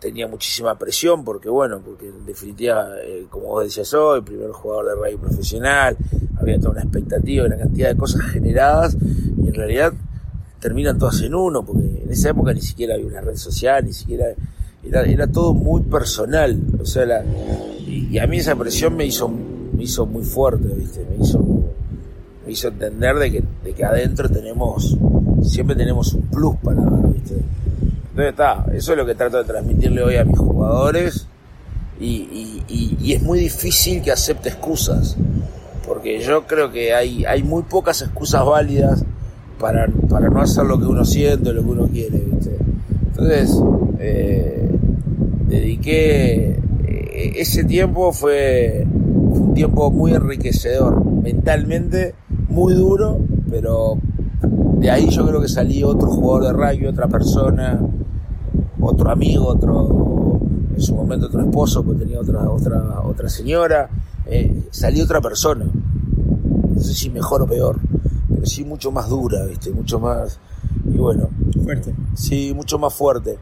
[0.00, 4.50] tenía muchísima presión, porque bueno, porque en definitiva, eh, como vos decías, soy el primer
[4.50, 5.96] jugador de radio profesional,
[6.38, 9.92] había toda una expectativa, una cantidad de cosas generadas, y en realidad
[10.60, 13.92] terminan todas en uno, porque en esa época ni siquiera había una red social, ni
[13.92, 14.26] siquiera
[14.84, 17.24] era, era todo muy personal, o sea, la,
[17.86, 21.06] y, a mí esa presión me hizo, me hizo muy fuerte, ¿viste?
[21.10, 21.38] Me hizo,
[22.46, 24.96] me hizo entender de que, de que adentro tenemos,
[25.42, 27.34] siempre tenemos un plus para dar, ¿viste?
[28.10, 31.26] Entonces está, eso es lo que trato de transmitirle hoy a mis jugadores
[31.98, 35.16] y, y, y es muy difícil que acepte excusas,
[35.86, 39.04] porque yo creo que hay, hay muy pocas excusas válidas
[39.60, 42.56] para, para no hacer lo que uno siente, lo que uno quiere, ¿viste?
[43.08, 43.62] Entonces,
[43.98, 44.68] eh,
[45.46, 52.14] dediqué, eh, ese tiempo fue, un tiempo muy enriquecedor, mentalmente
[52.48, 53.18] muy duro,
[53.50, 53.98] pero
[54.78, 57.78] de ahí yo creo que salí otro jugador de rugby, otra persona,
[58.80, 60.40] otro amigo, otro,
[60.74, 63.90] en su momento otro esposo, porque tenía otra, otra, otra señora,
[64.26, 67.78] eh, salí otra persona, no sé si mejor o peor,
[68.44, 70.38] sí mucho más dura, viste, mucho más,
[70.84, 71.28] y bueno.
[71.64, 71.94] Fuerte.
[72.14, 73.38] Sí, mucho más fuerte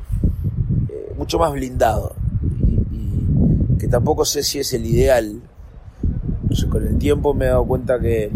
[1.19, 2.15] mucho más blindado
[2.93, 5.43] y, que tampoco sé si es el ideal.
[6.49, 8.31] Yo con el tiempo me he dado cuenta que,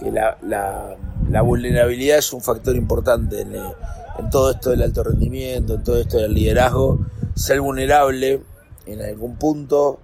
[0.00, 5.74] que la, la, vulnerabilidad es un factor importante en, en, todo esto del alto rendimiento,
[5.74, 7.06] en todo esto del liderazgo.
[7.34, 8.42] Ser vulnerable
[8.86, 10.00] en algún punto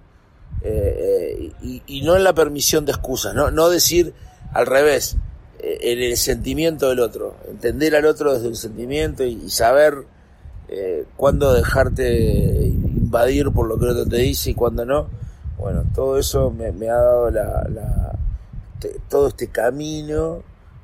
[0.61, 4.13] eh, y, y, no en la permisión de excusas, no, no decir
[4.53, 5.17] al revés,
[5.59, 10.05] eh, en el sentimiento del otro, entender al otro desde el sentimiento y saber
[10.67, 15.07] eh, cuándo dejarte invadir por lo que el otro te dice y cuándo no.
[15.57, 18.17] Bueno, todo eso me, ha dado la,
[19.09, 20.43] todo este camino,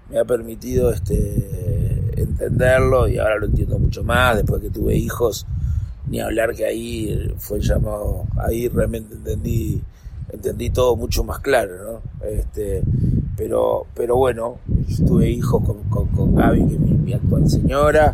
[0.09, 5.45] me ha permitido este, entenderlo y ahora lo entiendo mucho más después que tuve hijos,
[6.07, 9.81] ni hablar que ahí fue llamado, ahí realmente entendí
[10.31, 12.27] entendí todo mucho más claro, ¿no?
[12.27, 12.81] Este,
[13.35, 14.57] pero, pero bueno,
[15.07, 18.13] tuve hijos con, con, con Gaby, que es mi actual señora,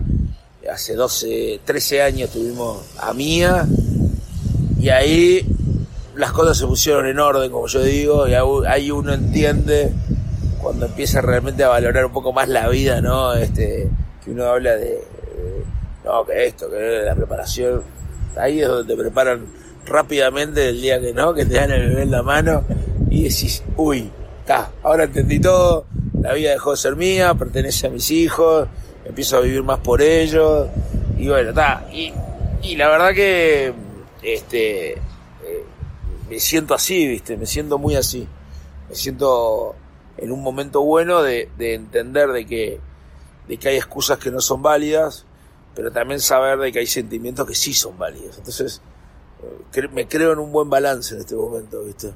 [0.72, 3.68] hace 12, 13 años tuvimos a Mía
[4.80, 5.46] y ahí
[6.16, 9.92] las cosas se pusieron en orden, como yo digo, y ahí uno entiende
[10.62, 13.34] cuando empieza realmente a valorar un poco más la vida, ¿no?
[13.34, 13.90] Este,
[14.24, 15.00] que uno habla de,
[16.04, 17.84] no, que esto, que la preparación,
[18.38, 19.46] ahí es donde te preparan
[19.86, 22.64] rápidamente el día que no, que te dan el bebé en la mano
[23.10, 25.86] y decís, uy, está, ahora entendí todo,
[26.22, 28.68] la vida dejó de ser mía, pertenece a mis hijos,
[29.06, 30.68] empiezo a vivir más por ellos
[31.18, 31.88] y bueno, está.
[31.92, 32.12] Y,
[32.62, 33.74] y, la verdad que
[34.22, 35.00] este eh,
[36.30, 38.28] me siento así, viste, me siento muy así.
[38.90, 39.76] Me siento
[40.18, 42.80] en un momento bueno de, de entender de que,
[43.48, 45.26] de que hay excusas que no son válidas,
[45.76, 48.38] pero también saber de que hay sentimientos que sí son válidos.
[48.38, 48.82] Entonces,
[49.94, 52.12] me creo en un buen balance en este momento, ¿viste?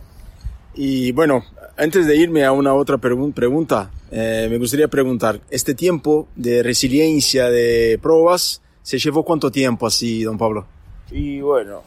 [0.76, 1.44] Y bueno,
[1.78, 7.50] antes de irme a una otra pregunta, eh, me gustaría preguntar, este tiempo de resiliencia,
[7.50, 10.66] de pruebas, ¿se llevó cuánto tiempo así, don Pablo?
[11.12, 11.82] Y bueno,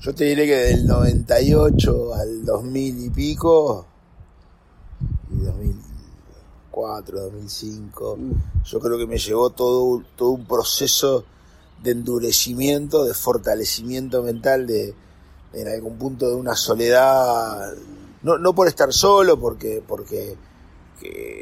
[0.00, 3.86] yo te diré que del 98 al 2000 y pico,
[5.30, 8.32] y 2004, 2005, mm.
[8.64, 11.24] yo creo que me llevó todo, todo un proceso
[11.82, 14.94] de endurecimiento, de fortalecimiento mental, de
[15.52, 17.72] en algún punto de una soledad
[18.22, 20.36] no, no por estar solo, porque, porque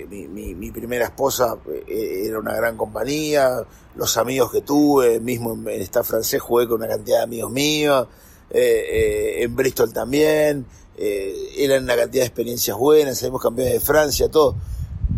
[0.09, 5.81] mi, mi, primera esposa eh, era una gran compañía, los amigos que tuve, mismo en,
[5.81, 8.09] esta francés jugué con una cantidad de amigos míos,
[8.51, 10.67] eh, eh, en Bristol también,
[10.97, 14.57] eran una cantidad de experiencias buenas, salimos campeones de Francia, todo,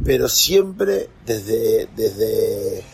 [0.04, 2.84] pero siempre desde, desde,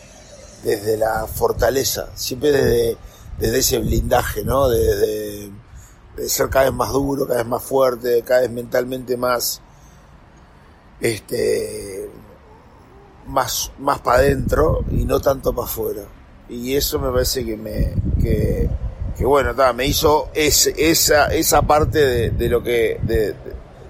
[0.63, 2.97] desde la fortaleza, siempre desde,
[3.37, 4.69] desde ese blindaje, ¿no?
[4.69, 5.51] Desde,
[6.15, 9.61] de ser cada vez más duro, cada vez más fuerte, cada vez mentalmente más,
[11.01, 12.09] este,
[13.27, 16.03] más, más para adentro y no tanto para afuera.
[16.49, 18.69] Y eso me parece que me, que,
[19.25, 23.35] bueno, me hizo esa, esa parte de, lo que, de,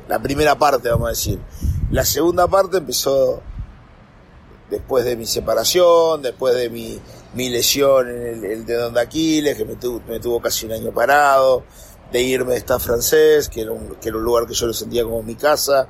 [0.08, 1.40] la primera parte, vamos a decir.
[1.92, 3.42] La segunda parte empezó
[4.74, 7.00] después de mi separación, después de mi,
[7.36, 11.64] mi lesión en el, de de Aquiles, que me tuvo, casi un año parado,
[12.12, 14.74] de irme de esta francés, que era, un, que era un lugar que yo lo
[14.74, 15.88] sentía como mi casa,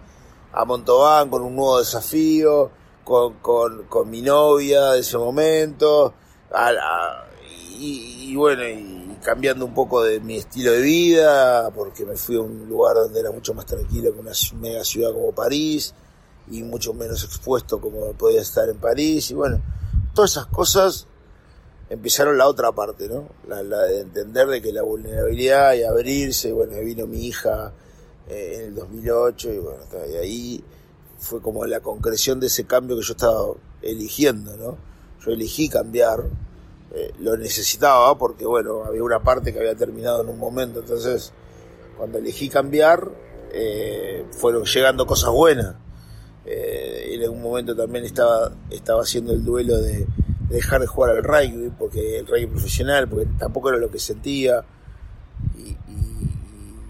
[0.51, 2.71] a Montauban con un nuevo desafío,
[3.05, 6.13] con, con, con mi novia de ese momento,
[7.79, 12.35] y, y, bueno, y cambiando un poco de mi estilo de vida, porque me fui
[12.35, 15.95] a un lugar donde era mucho más tranquilo que una mega ciudad como París,
[16.49, 19.61] y mucho menos expuesto como podía estar en París, y bueno,
[20.13, 21.07] todas esas cosas
[21.89, 23.29] empezaron la otra parte, ¿no?
[23.47, 27.71] La, de entender de que la vulnerabilidad y abrirse, bueno, vino mi hija
[28.27, 30.63] eh, en el 2008 y bueno, y ahí
[31.17, 34.77] fue como la concreción de ese cambio que yo estaba eligiendo, ¿no?
[35.25, 36.23] Yo elegí cambiar,
[36.93, 41.31] eh, lo necesitaba porque, bueno, había una parte que había terminado en un momento, entonces
[41.97, 43.09] cuando elegí cambiar,
[43.51, 45.75] eh, fueron llegando cosas buenas.
[46.45, 50.05] En algún momento también estaba, estaba haciendo el duelo de,
[50.49, 54.63] dejar de jugar al rugby, porque el rugby profesional, porque tampoco era lo que sentía.
[55.57, 55.75] Y,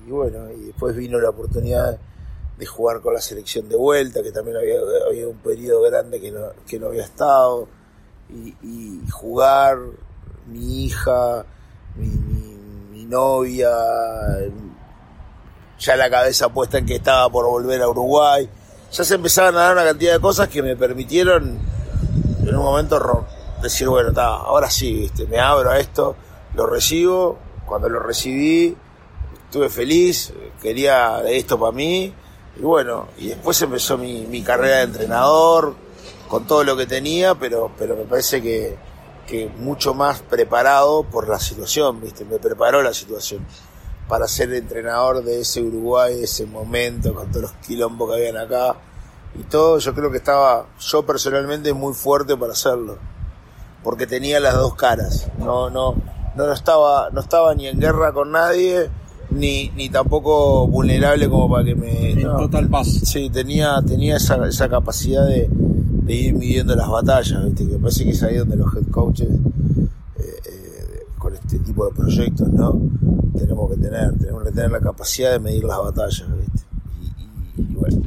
[0.10, 1.98] bueno, y después vino la oportunidad
[2.58, 4.76] de jugar con la selección de vuelta, que también había,
[5.08, 7.68] había un periodo grande que no, que no había estado,
[8.30, 9.78] y, jugar,
[10.48, 11.46] mi hija,
[11.96, 13.70] mi novia,
[15.80, 18.50] ya la cabeza puesta en que estaba por volver a Uruguay.
[18.94, 21.58] Ya se empezaban a dar una cantidad de cosas que me permitieron
[22.42, 23.26] en un momento
[23.60, 25.26] decir, bueno, está, ahora sí, ¿viste?
[25.26, 26.16] me abro a esto,
[26.54, 28.78] lo recibo, cuando lo recibí
[29.46, 32.14] estuve feliz, quería esto para mí,
[32.56, 35.76] y bueno, y después empezó mi, mi carrera de entrenador,
[36.28, 38.78] con todo lo que tenía, pero, pero me parece que,
[39.28, 42.26] que mucho más preparado por la situación, ¿viste?
[42.26, 43.46] Me preparó la situación
[44.14, 48.38] para ser entrenador de ese Uruguay, de ese momento, con todos los quilombos que habían
[48.38, 48.76] acá
[49.34, 53.00] y todo, yo creo que estaba yo personalmente muy fuerte para hacerlo
[53.84, 55.32] porque tenía las dos caras.
[55.40, 55.96] No, no,
[56.36, 58.88] no estaba, no estaba ni en guerra con nadie,
[59.32, 62.12] ni, ni tampoco vulnerable como para que me.
[62.12, 62.90] En total paz.
[63.06, 67.68] Sí, tenía, tenía esa, esa capacidad de, de, ir midiendo las batallas, ¿viste?
[67.68, 70.63] que parece que es ahí donde los head coaches eh, eh,
[71.34, 72.80] este tipo de proyectos, ¿no?
[73.38, 76.62] Tenemos que tener, tenemos que tener la capacidad de medir las batallas, ¿viste?
[77.58, 78.02] y, bueno.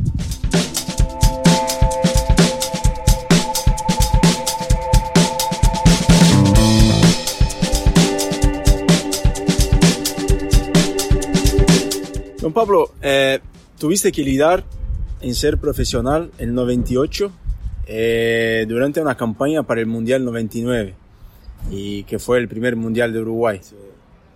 [12.41, 13.41] Don Pablo, eh,
[13.79, 14.65] tuviste que lidiar
[15.21, 17.33] en ser profesional en 98
[17.89, 21.06] eh, durante una campaña para el Mundial 99
[21.71, 23.61] y que fue el primer Mundial de Uruguay.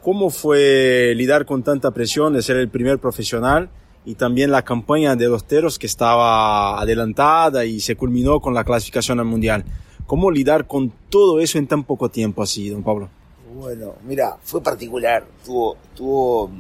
[0.03, 3.71] ¿Cómo fue lidiar con tanta presión de ser el primer profesional
[4.05, 8.65] y también la campaña de los teros que estaba adelantada y se culminó con la
[8.65, 9.65] clasificación al Mundial?
[10.07, 13.09] ¿Cómo lidiar con todo eso en tan poco tiempo así, don Pablo?
[13.55, 15.25] Bueno, mira, fue particular.
[15.45, 16.51] Tuvo, tuvo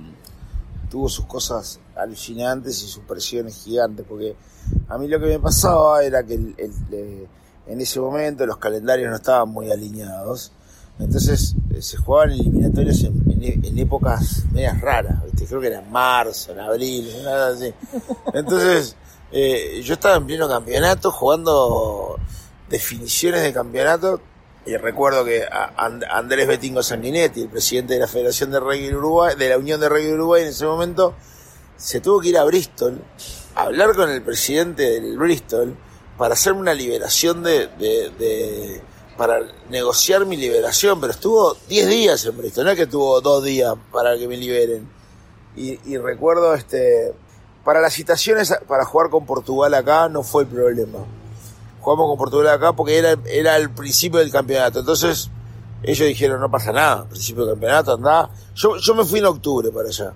[0.90, 4.34] tuvo sus cosas alucinantes y sus presiones gigantes, porque
[4.88, 6.34] a mí lo que me pasaba era que
[7.66, 10.52] en ese momento los calendarios no estaban muy alineados,
[10.98, 13.20] entonces eh, se jugaban eliminatorios en,
[13.78, 17.72] épocas medias raras, creo que era en marzo, en abril, nada así.
[18.34, 18.94] Entonces
[19.32, 22.18] eh, yo estaba en pleno campeonato jugando
[22.68, 24.20] definiciones de campeonato
[24.66, 25.46] y recuerdo que
[25.76, 29.88] Andrés Betingo Sanguinetti, el presidente de la Federación de Rugby Uruguay, de la Unión de
[29.88, 31.14] Rugby Uruguay en ese momento,
[31.76, 33.00] se tuvo que ir a Bristol
[33.54, 35.76] a hablar con el presidente del Bristol
[36.20, 38.82] para hacerme una liberación de, de,
[39.16, 43.42] para negociar mi liberación, pero estuvo 10 días en Bristol, no es que tuvo dos
[43.42, 44.86] días para que me liberen.
[45.56, 47.14] Y, y recuerdo este,
[47.64, 50.98] para las citaciones para jugar con Portugal acá no fue el problema
[51.80, 54.80] jugamos con Portugal acá porque era, era el principio del campeonato.
[54.80, 55.30] Entonces,
[55.82, 58.30] ellos dijeron, no pasa nada, principio del campeonato, anda.
[58.54, 60.12] Yo, yo me fui en octubre para allá.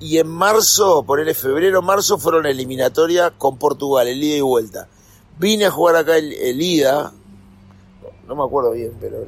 [0.00, 4.88] Y en marzo, por el febrero, marzo, fueron eliminatoria con Portugal, el ida y vuelta.
[5.38, 7.12] Vine a jugar acá el, ida,
[8.26, 9.26] no, me acuerdo bien, pero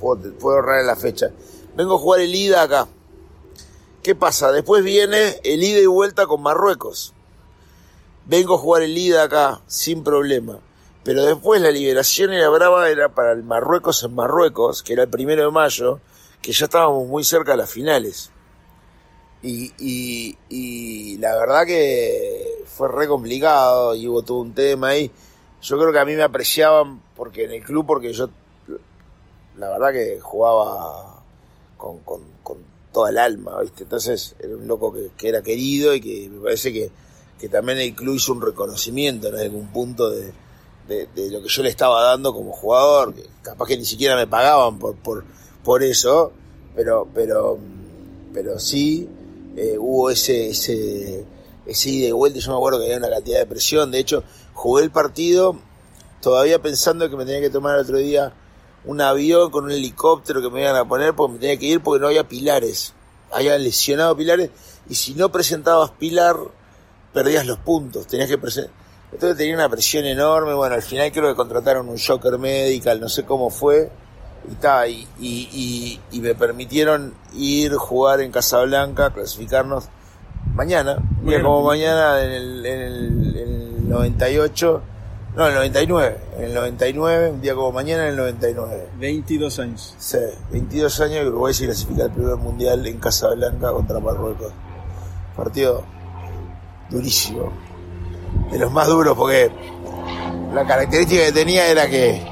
[0.00, 1.30] puedo, puedo ahorrar en la fecha.
[1.74, 2.86] Vengo a jugar el ida acá.
[4.02, 4.52] ¿Qué pasa?
[4.52, 7.14] Después viene el ida y vuelta con Marruecos
[8.26, 10.58] vengo a jugar el ida acá sin problema.
[11.02, 15.10] Pero después la liberación era brava, era para el Marruecos en Marruecos, que era el
[15.10, 16.00] primero de mayo,
[16.40, 18.30] que ya estábamos muy cerca de las finales.
[19.44, 25.10] Y, y, y la verdad que fue re complicado y hubo todo un tema ahí.
[25.60, 28.30] Yo creo que a mí me apreciaban porque en el club, porque yo
[29.58, 31.22] la verdad que jugaba
[31.76, 32.56] con, con, con
[32.90, 33.82] toda el alma, ¿viste?
[33.82, 36.90] Entonces era un loco que, que era querido y que me parece que,
[37.38, 40.32] que también el club hizo un reconocimiento en algún punto de,
[40.88, 44.26] de, lo que yo le estaba dando como jugador, que capaz que ni siquiera me
[44.26, 45.22] pagaban por, por,
[45.62, 46.32] por eso,
[46.74, 47.58] pero, pero,
[48.32, 49.06] pero sí
[49.56, 51.24] eh, hubo ese, ese,
[51.66, 54.24] ese ida y vuelta, yo me acuerdo que había una cantidad de presión, de hecho
[54.52, 55.58] jugué el partido
[56.20, 58.32] todavía pensando que me tenía que tomar el otro día
[58.86, 61.80] un avión con un helicóptero que me iban a poner porque me tenía que ir
[61.80, 62.92] porque no había pilares.
[63.30, 64.50] Había lesionado pilares
[64.88, 66.36] y si no presentabas pilar
[67.12, 68.06] perdías los puntos.
[68.06, 68.72] Tenías que presentar.
[69.12, 70.54] Entonces tenía una presión enorme.
[70.54, 73.90] Bueno, al final creo que contrataron un shocker medical, no sé cómo fue.
[74.50, 79.88] Y, ta, y, y, y, me permitieron ir, jugar en Casablanca, clasificarnos
[80.54, 80.98] mañana.
[81.22, 84.82] Mira, como mañana en el, en el, en el 98
[85.36, 86.16] no, en el 99.
[86.38, 88.88] En el 99, un día como mañana, en el 99.
[88.98, 89.94] 22 años.
[89.98, 90.18] Sí,
[90.52, 94.52] 22 años y Uruguay se clasifica el primer mundial en Casablanca contra Marruecos.
[95.36, 95.84] Partido
[96.88, 97.52] durísimo.
[98.52, 99.50] De los más duros porque
[100.52, 102.22] la característica que tenía era que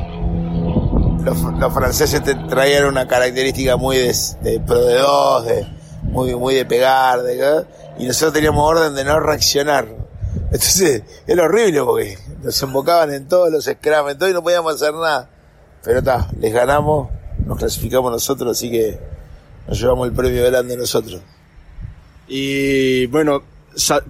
[1.24, 5.66] los, los franceses te traían una característica muy de, pro de dos, de,
[6.02, 7.20] muy, muy de pegar,
[7.98, 9.86] y nosotros teníamos orden de no reaccionar.
[10.46, 14.94] Entonces era horrible porque nos embocaban en todos los scrums, todo y no podíamos hacer
[14.94, 15.28] nada.
[15.82, 17.08] Pero está, les ganamos,
[17.44, 18.98] nos clasificamos nosotros, así que
[19.66, 21.20] nos llevamos el premio grande nosotros.
[22.28, 23.42] Y bueno,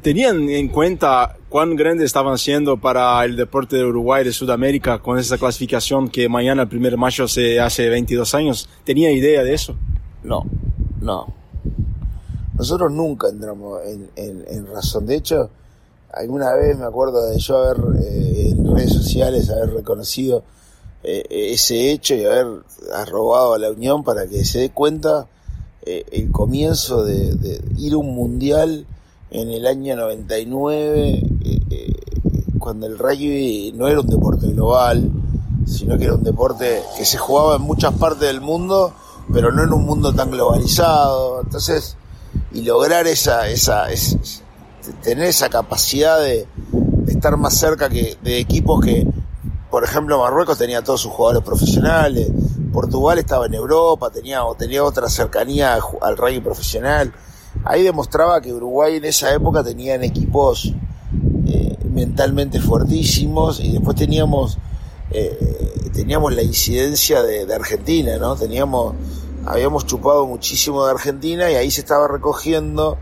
[0.03, 5.19] ¿tenían en cuenta cuán grande estaban siendo para el deporte de Uruguay, de Sudamérica, con
[5.19, 8.71] esa clasificación que mañana, el primer mayo, se hace 22 años?
[8.85, 9.77] ¿Tenía idea de eso?
[10.23, 10.47] No,
[11.03, 11.27] no.
[12.55, 15.05] Nosotros nunca entramos en, en, en razón.
[15.05, 15.51] De hecho,
[16.15, 20.45] alguna vez me acuerdo de yo haber eh, en redes sociales haber reconocido
[21.03, 22.47] eh, ese hecho y haber
[22.95, 25.27] arrobado a la Unión para que se dé cuenta
[25.85, 28.87] eh, el comienzo de, de, ir a un mundial
[29.33, 31.23] en el año 99
[32.59, 35.11] cuando el rugby no era un deporte global
[35.67, 38.93] sino que era un deporte que se jugaba en muchas partes del mundo
[39.33, 41.97] pero no en un mundo tan globalizado entonces
[42.53, 44.19] y lograr esa esa, esa
[45.03, 49.07] tener esa capacidad de, de, estar más cerca que de equipos que,
[49.71, 52.29] por ejemplo, Marruecos tenía todos sus jugadores profesionales,
[52.73, 57.13] Portugal estaba en Europa, tenía, tenía otra cercanía al rugby profesional.
[57.65, 60.73] Ahí demostraba que Uruguay en esa época tenían equipos
[61.47, 64.59] eh, mentalmente fuertísimos y después teníamos
[65.11, 68.35] eh, teníamos la incidencia de, Argentina, ¿no?
[68.35, 68.95] Teníamos
[69.45, 72.99] habíamos chupado muchísimo de Argentina y ahí se estaba recogiendo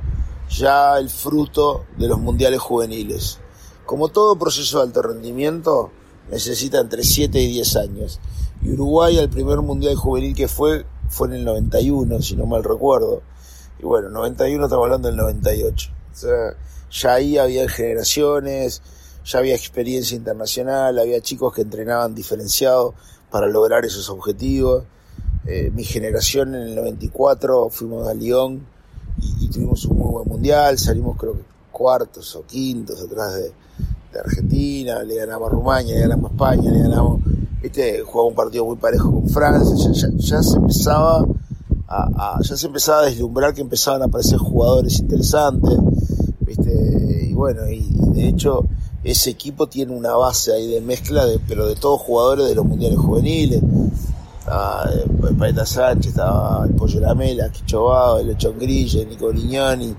[0.49, 3.39] ya el fruto de los mundiales juveniles.
[3.87, 5.91] Como todo proceso de alto rendimiento,
[6.31, 8.21] necesita entre 7 y 10 años.
[8.63, 12.65] Y Uruguay, el primer mundial juvenil que fue, fue en el 91, si no mal
[12.65, 13.23] recuerdo.
[13.83, 15.91] Y bueno, 91 estamos hablando del 98.
[16.13, 16.55] O sea,
[16.91, 18.83] ya ahí había generaciones,
[19.25, 22.95] ya había experiencia internacional, había chicos que entrenaban diferenciados
[23.31, 24.85] para lograr esos objetivos.
[25.47, 28.67] Eh, mi generación en el 94 fuimos a Lyon
[29.19, 33.53] y, tuvimos un muy buen mundial, salimos creo que cuartos o quintos atrás de,
[34.13, 37.23] de Argentina, le ganamos a Rumania, le ganamos a España, le ganamos,
[37.63, 41.25] viste, jugamos un partido muy parejo con Francia, ya, ya, ya se empezaba
[41.91, 45.77] a, ya se empezaba a deslumbrar que empezaban a aparecer jugadores interesantes,
[46.41, 48.65] viste, y bueno, y, y de hecho
[49.03, 52.65] ese equipo tiene una base ahí de mezcla de, pero de todos jugadores de los
[52.65, 53.63] mundiales juveniles,
[54.39, 54.89] estaba
[55.29, 59.95] el Paeta Sánchez, estaba el Pollo Lamela, Quichobado, el Lechón Grille, Nico Lignani,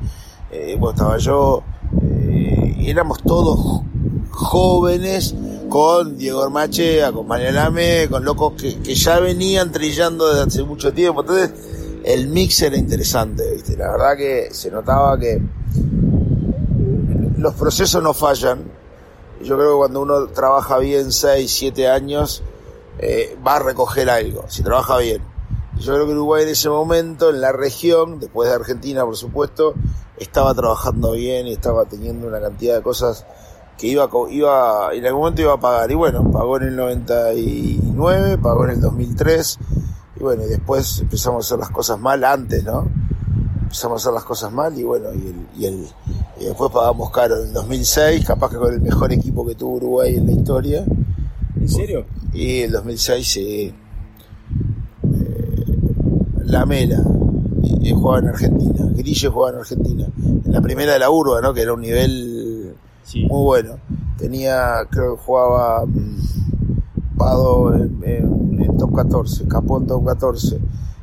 [0.51, 1.63] eh, bueno, estaba yo,
[2.01, 3.81] eh, éramos todos
[4.29, 5.35] jóvenes
[5.69, 10.63] con Diego Armachea, con María Lame, con locos que, que, ya venían trillando desde hace
[10.63, 11.51] mucho tiempo, entonces
[12.03, 13.77] el mix era interesante, ¿viste?
[13.77, 15.41] la verdad que se notaba que
[17.37, 18.63] los procesos no fallan,
[19.43, 22.43] yo creo que cuando uno trabaja bien 6, 7 años,
[22.99, 25.21] eh, va a recoger algo, si trabaja bien.
[25.79, 29.73] Yo creo que Uruguay en ese momento, en la región, después de Argentina por supuesto,
[30.17, 33.25] estaba trabajando bien y estaba teniendo una cantidad de cosas
[33.79, 35.89] que iba, iba, en algún momento iba a pagar.
[35.89, 39.59] Y bueno, pagó en el 99, pagó en el 2003,
[40.21, 42.87] y bueno, y después empezamos a hacer las cosas mal antes, ¿no?
[43.63, 45.87] Empezamos a hacer las cosas mal y bueno, y, el, y, el,
[46.39, 49.77] y después pagamos caro en el 2006, capaz que con el mejor equipo que tuvo
[49.77, 50.85] Uruguay en la historia.
[51.59, 52.05] ¿En serio?
[52.33, 53.73] Y el 2006 sí.
[55.03, 55.65] Eh,
[56.45, 57.01] la Mela
[57.95, 58.85] jugaba en Argentina.
[58.93, 60.07] Grille jugaba en Argentina.
[60.45, 61.51] En la primera de la Urba, ¿no?
[61.51, 63.25] Que era un nivel sí.
[63.25, 63.79] muy bueno.
[64.19, 66.17] Tenía, creo que jugaba um,
[67.17, 68.60] Pado en, en,
[68.95, 70.59] 14, Capó en top 14.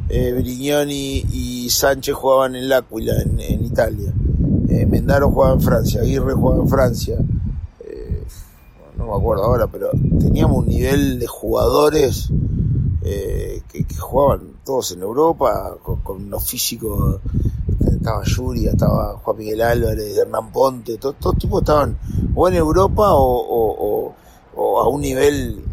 [0.09, 4.13] eh, Brignoni y Sánchez jugaban en L'Aquila, en, Italia.
[4.69, 7.17] Eh, Mendaro jugaba en Francia, Aguirre jugaba en Francia.
[7.81, 8.25] Eh,
[8.97, 12.31] no me acuerdo ahora, pero teníamos un nivel de jugadores
[13.03, 17.21] eh, que, jugaban todos en Europa, con, unos físicos.
[17.81, 21.97] Estaba Yuria, estaba Juan Miguel Álvarez, Hernán Ponte, todos todo tipos estaban
[22.35, 24.15] o en Europa o,
[24.57, 25.65] a un nivel.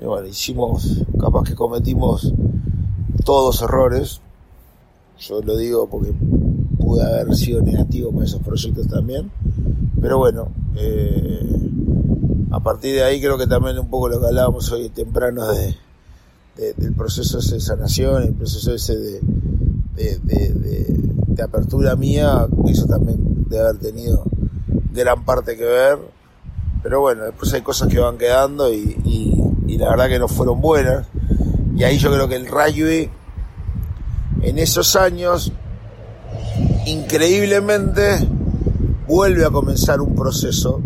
[0.00, 2.32] Y, bueno, hicimos, capaz que cometimos
[3.24, 4.20] todos errores.
[5.18, 6.12] Yo lo digo porque
[6.78, 9.30] pude haber sido negativo con esos proyectos también.
[10.00, 11.68] Pero bueno, eh,
[12.50, 15.76] a partir de ahí creo que también un poco lo que hablábamos hoy temprano de,
[16.74, 19.20] del proceso de sanación, el proceso ese de,
[19.94, 24.24] de, apertura mía, eso también debe haber tenido
[24.92, 25.98] gran parte que ver.
[26.82, 31.06] Pero bueno, después hay cosas que van quedando y la verdad que no fueron buenas.
[31.76, 33.10] Y ahí yo creo que el rugby
[34.42, 35.52] en esos años,
[36.86, 38.26] increíblemente,
[39.06, 40.80] vuelve a comenzar un proceso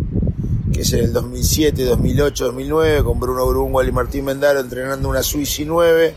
[0.71, 5.63] que es el 2007, 2008, 2009, con Bruno Grunwald y Martín Mendaro entrenando una Suiza
[5.65, 6.15] 9,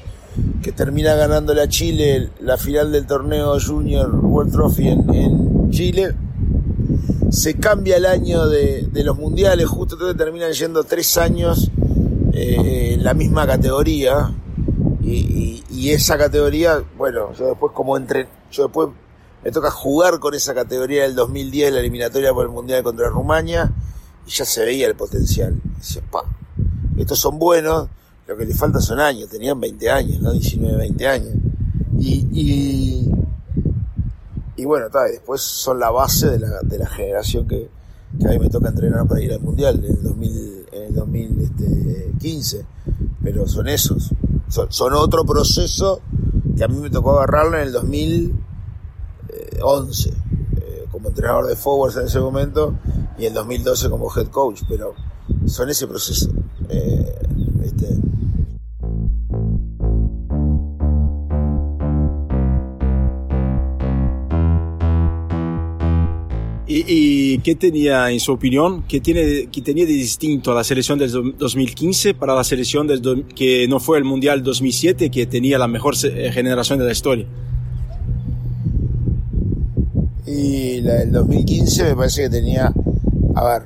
[0.62, 6.15] que termina ganándole a Chile la final del torneo Junior World Trophy en, Chile.
[7.31, 11.71] Se cambia el año de, los mundiales, justo terminan yendo tres años
[12.37, 14.32] eh, la misma categoría,
[15.03, 18.89] y, esa categoría, bueno, yo después como entre, yo después
[19.45, 23.70] me toca jugar con esa categoría del 2010, la eliminatoria por el Mundial contra Rumania,
[24.26, 25.61] y ya se veía el potencial.
[25.76, 26.24] Dice, pa,
[26.97, 27.89] estos son buenos,
[28.26, 30.32] lo que les falta son años, tenían 20 años, ¿no?
[30.32, 31.35] 19, 20 años.
[31.99, 33.11] Y, y,
[34.57, 37.68] y bueno, está, después son la base de la, de la generación que,
[38.19, 40.95] que a mí me toca entrenar para ir al Mundial en el, 2000, en el
[40.95, 42.67] 2015.
[43.23, 44.11] Pero son esos,
[44.49, 46.01] son, otro proceso
[46.57, 52.07] que a mí me tocó agarrarlo en el 2011 eh, como entrenador de forwards en
[52.07, 52.75] ese momento
[53.19, 54.95] y en el 2012 como head coach, pero
[55.47, 56.31] son ese proceso.
[56.69, 57.15] Eh,
[57.62, 57.99] este,
[66.77, 70.99] ¿Y, qué tenía, en su opinión, qué, tiene, qué tenía de distinto a la selección
[70.99, 75.68] del 2015 para la selección del, que no fue el Mundial 2007, que tenía la
[75.68, 77.27] mejor eh, generación de la historia?
[80.27, 82.72] Y la del 2015 me parece que tenía,
[83.37, 83.62] a ver,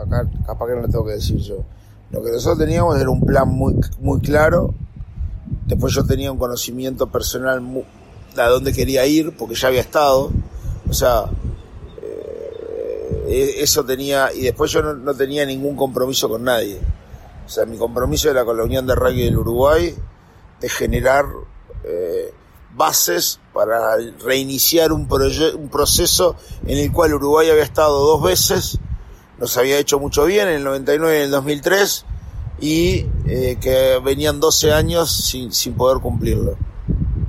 [0.00, 1.64] acá capaz que no lo tengo que decir yo.
[2.12, 4.72] Lo que nosotros teníamos era un plan muy, muy claro.
[5.66, 7.60] Después yo tenía un conocimiento personal
[8.36, 10.30] de a dónde quería ir, porque ya había estado.
[10.88, 11.24] O sea,
[13.28, 16.80] eso tenía, y después yo no, tenía ningún compromiso con nadie.
[17.46, 19.94] O sea, mi compromiso era con la Unión de Rugby del Uruguay,
[20.60, 21.26] de generar
[21.84, 22.32] eh,
[22.74, 28.78] bases para reiniciar un, un proceso en el cual Uruguay había estado dos veces,
[29.38, 32.04] nos había hecho mucho bien en el 99 y en el 2003,
[32.60, 36.56] y eh, que venían 12 años sin, sin poder cumplirlo.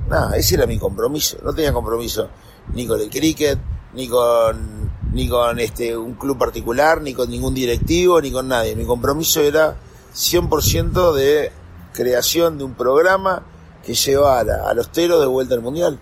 [0.08, 1.38] Nada, ese era mi compromiso.
[1.44, 2.28] No tenía compromiso
[2.74, 3.58] ni con el cricket,
[3.94, 4.79] ni con
[5.12, 8.76] ni con este, un club particular, ni con ningún directivo, ni con nadie.
[8.76, 9.76] Mi compromiso era
[10.14, 11.50] 100% de
[11.92, 13.42] creación de un programa
[13.84, 15.98] que llevara a los teros de vuelta al Mundial.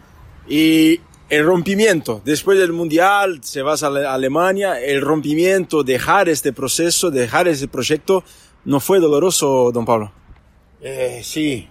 [0.47, 7.11] Y el rompimiento, después del Mundial, se vas a Alemania, el rompimiento, dejar este proceso,
[7.11, 8.25] dejar ese proyecto,
[8.65, 10.13] ¿no fue doloroso, don Pablo?
[10.81, 11.69] Eh, sí,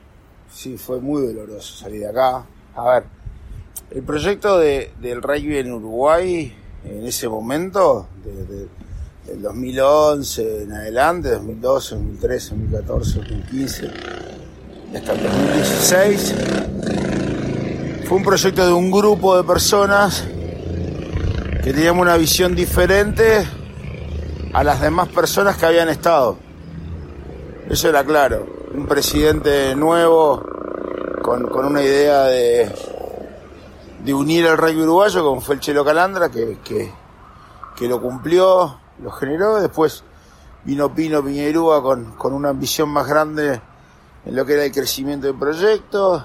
[0.52, 2.46] sí, fue muy doloroso salir de acá.
[2.76, 3.04] A ver,
[3.92, 6.54] el proyecto de, del rugby en Uruguay
[6.86, 8.68] en ese momento, desde
[9.32, 13.88] el 2011 en adelante, 2012, 2013, 2014, 2015
[14.96, 16.36] hasta el 2016,
[18.08, 20.24] fue un proyecto de un grupo de personas
[21.64, 23.46] que teníamos una visión diferente
[24.54, 26.38] a las demás personas que habían estado.
[27.70, 28.48] Eso era claro.
[28.74, 30.42] Un presidente nuevo
[31.22, 32.72] con, con una idea de,
[34.04, 39.12] de unir al rugby uruguayo, como fue el Chelo Calandra, que, que, lo cumplió, lo
[39.12, 39.56] generó.
[39.60, 40.04] Después
[40.64, 43.62] vino Pino Piñerúa con, con una ambición más grande
[44.26, 46.24] en lo que era el crecimiento del proyecto.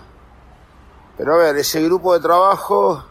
[1.16, 3.05] Pero a ver, ese grupo de trabajo,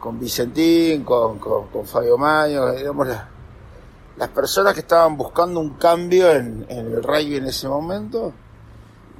[0.00, 6.66] con Vicentín, con, con, Fabio Mayo, digamos, las, personas que estaban buscando un cambio en,
[6.68, 8.32] en el rugby en ese momento,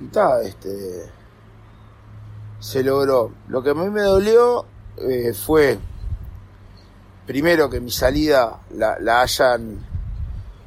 [0.01, 1.18] y está, este
[2.59, 3.33] se logró.
[3.49, 4.65] Lo que a mí me dolió
[4.97, 5.79] eh, fue,
[7.27, 9.87] primero, que mi salida la, hayan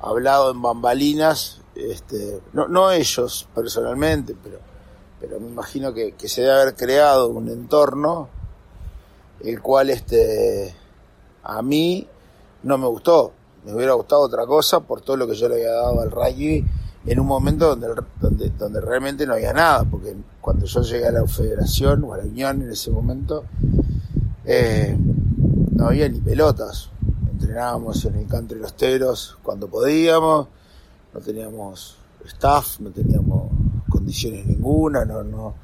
[0.02, 4.60] hablado en bambalinas, este, no, no ellos personalmente, pero,
[5.20, 8.30] pero me imagino que, que se debe haber creado un entorno
[9.44, 10.76] el cual este
[11.44, 12.08] a mí
[12.64, 13.34] no me gustó.
[13.66, 16.66] Me hubiera gustado otra cosa por todo lo que yo le había dado al rugby
[17.06, 17.88] en un momento donde,
[18.20, 22.18] donde, donde realmente no había nada, porque cuando yo llegué a la federación o a
[22.18, 23.43] la unión en ese momento,
[24.45, 24.95] eh,
[25.72, 26.89] no había ni pelotas.
[27.32, 30.47] Entrenábamos en el country Los Teros cuando podíamos,
[31.14, 33.52] no teníamos staff, no teníamos
[33.89, 35.56] condiciones ninguna, no, no,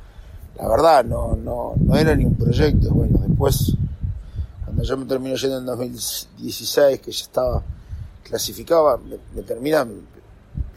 [0.58, 2.90] la verdad, no, no, no era ni un proyecto.
[2.90, 3.74] Bueno, después,
[4.66, 7.64] cuando yo me terminé yendo en 2016, que ya estaba
[8.24, 10.17] clasificaba, me, me terminan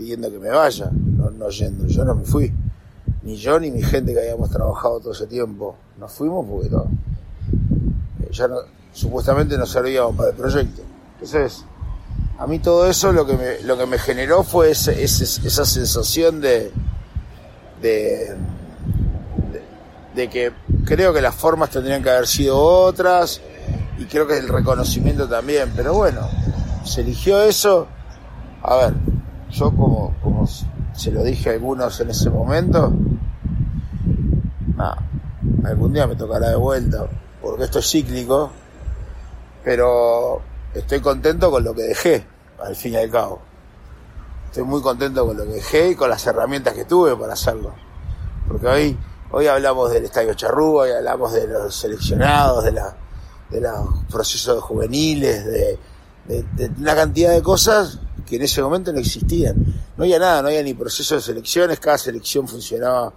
[0.00, 2.50] pidiendo que me vaya, no, no yendo, yo no me fui.
[3.22, 5.76] Ni yo ni mi gente que habíamos trabajado todo ese tiempo.
[5.98, 6.84] Nos fuimos porque no,
[8.22, 8.60] eh, ya no,
[8.94, 10.80] supuestamente no servíamos para el proyecto.
[11.12, 11.66] Entonces,
[12.38, 14.94] a mí todo eso lo que me, lo que me generó fue esa
[15.66, 16.72] sensación de,
[17.82, 18.38] de,
[20.30, 20.50] que
[20.86, 23.42] creo que las formas tendrían que haber sido otras
[23.98, 26.26] y creo que el reconocimiento también, pero bueno,
[26.86, 27.86] se eligió eso.
[28.62, 28.94] A ver,
[29.50, 32.92] yo como, como se lo dije a algunos en ese momento,
[35.64, 37.06] algún día me tocará de vuelta,
[37.42, 38.50] porque esto es cíclico,
[39.64, 40.40] pero
[40.74, 42.26] estoy contento con lo que dejé,
[42.62, 43.40] al fin y al cabo.
[44.46, 47.72] Estoy muy contento con lo que dejé y con las herramientas que tuve para hacerlo.
[48.48, 48.98] Porque hoy,
[49.30, 52.96] hoy hablamos del Estadio Charrúa, hoy hablamos de los seleccionados, de, la,
[53.48, 55.78] de los procesos juveniles, de,
[56.26, 59.56] de, una cantidad de cosas que en ese momento no existían.
[59.96, 63.12] No había nada, no había ni proceso de selecciones, cada selección funcionaba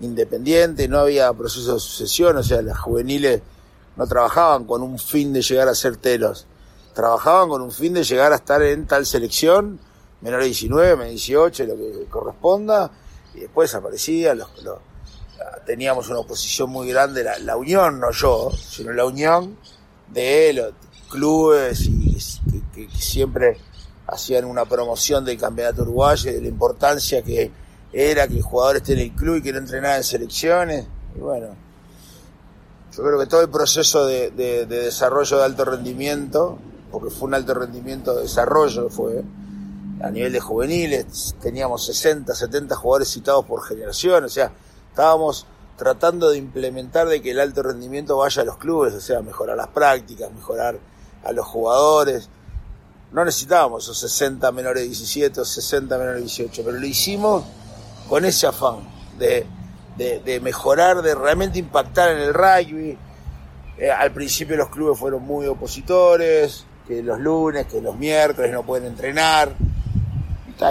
[0.00, 3.42] independiente, no había proceso de sucesión, o sea, las juveniles
[3.96, 6.46] no trabajaban con un fin de llegar a ser telos,
[6.94, 9.80] trabajaban con un fin de llegar a estar en tal selección,
[10.20, 12.90] menor de 19, menor de 18, lo que corresponda,
[13.34, 14.78] y después aparecía, los, los,
[15.66, 19.56] teníamos una oposición muy grande, la, la, unión, no yo, sino la unión
[20.08, 20.72] de los
[21.10, 22.16] clubes y,
[22.72, 23.58] que, que, siempre
[24.12, 27.50] hacían una promoción del campeonato uruguayo y de la importancia que
[27.92, 30.86] era que el jugador esté en el club y que no entrenara en selecciones,
[31.16, 31.48] y bueno,
[32.94, 36.58] yo creo que todo el proceso de, de, de, desarrollo de alto rendimiento,
[36.90, 39.22] porque fue un alto rendimiento de desarrollo, fue
[40.02, 44.52] a nivel de juveniles, teníamos 60, 70 jugadores citados por generación, o sea,
[44.90, 45.46] estábamos
[45.76, 49.56] tratando de implementar de que el alto rendimiento vaya a los clubes, o sea, mejorar
[49.56, 50.78] las prácticas, mejorar
[51.24, 52.28] a los jugadores.
[53.12, 57.44] No necesitábamos esos 60 menores de 17 o 60 menores de 18, pero lo hicimos
[58.08, 58.78] con ese afán
[59.18, 59.46] de
[59.96, 62.98] de, mejorar, de realmente impactar en el rugby.
[63.78, 68.62] Eh, al principio los clubes fueron muy opositores, que los lunes, que los miércoles no
[68.62, 69.54] pueden entrenar.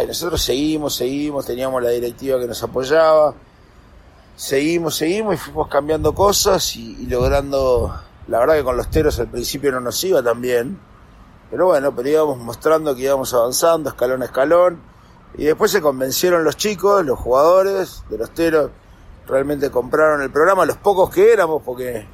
[0.07, 3.33] Nosotros seguimos, seguimos, teníamos la directiva que nos apoyaba.
[4.37, 7.93] Seguimos, seguimos y fuimos cambiando cosas y, y logrando,
[8.27, 10.79] la verdad que con los teros al principio no nos iba tan bien.
[11.51, 14.81] Pero bueno, pero íbamos mostrando que íbamos avanzando escalón a escalón.
[15.37, 18.71] Y después se convencieron los chicos, los jugadores de los teros,
[19.27, 22.05] realmente compraron el programa, los pocos que éramos, porque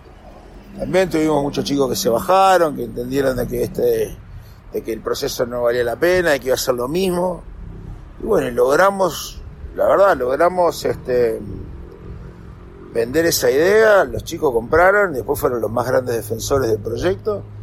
[0.77, 4.17] también tuvimos muchos chicos que se bajaron, que entendieron de que este,
[4.71, 7.41] de que el proceso no valía la pena, de que iba a ser lo mismo.
[8.21, 9.41] Y bueno, logramos,
[9.75, 11.39] la verdad, logramos este
[12.93, 17.43] vender esa idea, los chicos compraron, y después fueron los más grandes defensores del proyecto,
[17.53, 17.56] y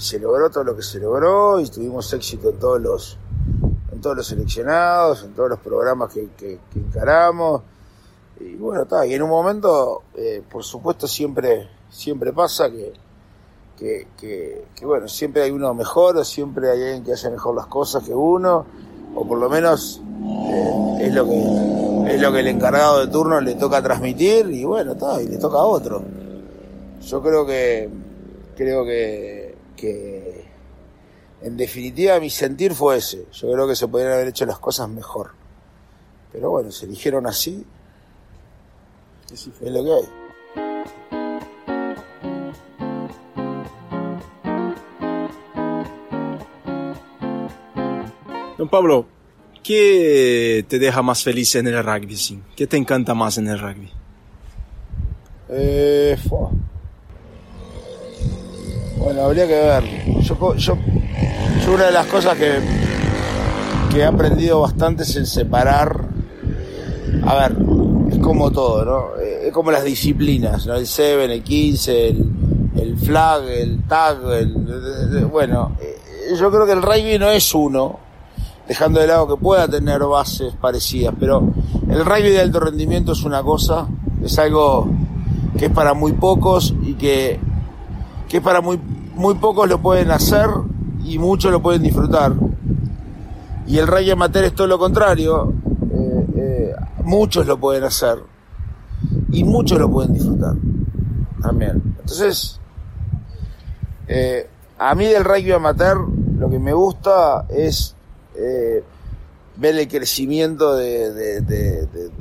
[0.00, 3.18] se logró todo lo que se logró, y tuvimos éxito en todos los,
[3.92, 7.62] en todos los seleccionados, en todos los programas que, que, encaramos
[8.40, 12.94] y bueno, está, y en un momento, eh, por supuesto, siempre, siempre pasa que,
[13.76, 17.54] que, que, que, bueno, siempre hay uno mejor, o siempre hay alguien que hace mejor
[17.54, 18.64] las cosas que uno,
[19.14, 20.00] o por lo menos
[20.48, 24.64] eh, es lo que es lo que el encargado de turno le toca transmitir, y
[24.64, 26.02] bueno, está, y le toca a otro.
[27.02, 27.90] Yo creo que,
[28.56, 29.39] creo que,
[29.80, 30.44] que
[31.42, 33.26] en definitiva mi sentir fue ese.
[33.32, 35.30] Yo creo que se podrían haber hecho las cosas mejor.
[36.32, 37.64] Pero bueno, se eligieron así
[39.32, 40.02] es lo que hay.
[48.58, 49.06] Don Pablo,
[49.62, 52.16] ¿qué te deja más feliz en el rugby?
[52.16, 52.40] ¿sí?
[52.56, 53.90] ¿Qué te encanta más en el rugby?
[55.48, 56.16] Eh,
[59.00, 59.84] bueno, habría que ver.
[60.20, 62.58] Yo, yo, yo, una de las cosas que,
[63.90, 66.04] que he aprendido bastante es el separar.
[67.24, 67.56] A ver,
[68.10, 69.20] es como todo, ¿no?
[69.20, 70.74] Eh, es como las disciplinas, ¿no?
[70.74, 72.30] El 7, el 15, el,
[72.76, 75.96] el flag, el tag, el, bueno, eh,
[76.38, 77.98] yo creo que el rugby no es uno,
[78.68, 81.42] dejando de lado que pueda tener bases parecidas, pero
[81.88, 83.88] el rugby de alto rendimiento es una cosa,
[84.22, 84.88] es algo
[85.58, 87.40] que es para muy pocos y que,
[88.30, 88.80] que para muy,
[89.16, 90.46] muy pocos lo pueden hacer
[91.04, 92.32] y muchos lo pueden disfrutar.
[93.66, 95.52] Y el rugby amateur es todo lo contrario,
[95.92, 98.18] eh, eh, muchos lo pueden hacer
[99.32, 100.54] y muchos lo pueden disfrutar
[101.42, 101.82] también.
[101.98, 102.60] Entonces,
[104.06, 105.98] eh, a mí del rugby amateur
[106.38, 107.96] lo que me gusta es
[109.56, 111.42] ver el crecimiento de,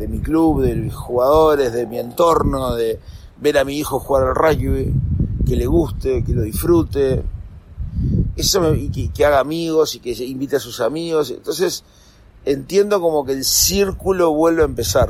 [0.10, 3.00] mi club, de mis jugadores, de mi entorno, de
[3.38, 4.94] ver a mi hijo jugar al rugby,
[5.50, 7.24] que le guste, que lo disfrute,
[8.36, 11.32] eso y que, haga amigos y que invite a sus amigos.
[11.32, 11.84] Entonces
[12.46, 15.10] entiendo como que el círculo vuelve a empezar.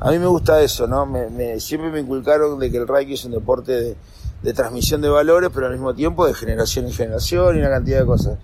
[0.00, 1.06] A mí me gusta eso, ¿no?
[1.06, 3.96] Me, siempre me inculcaron de que el rugby es un deporte de,
[4.42, 8.00] de transmisión de valores, pero al mismo tiempo de generación en generación y una cantidad
[8.00, 8.38] de cosas.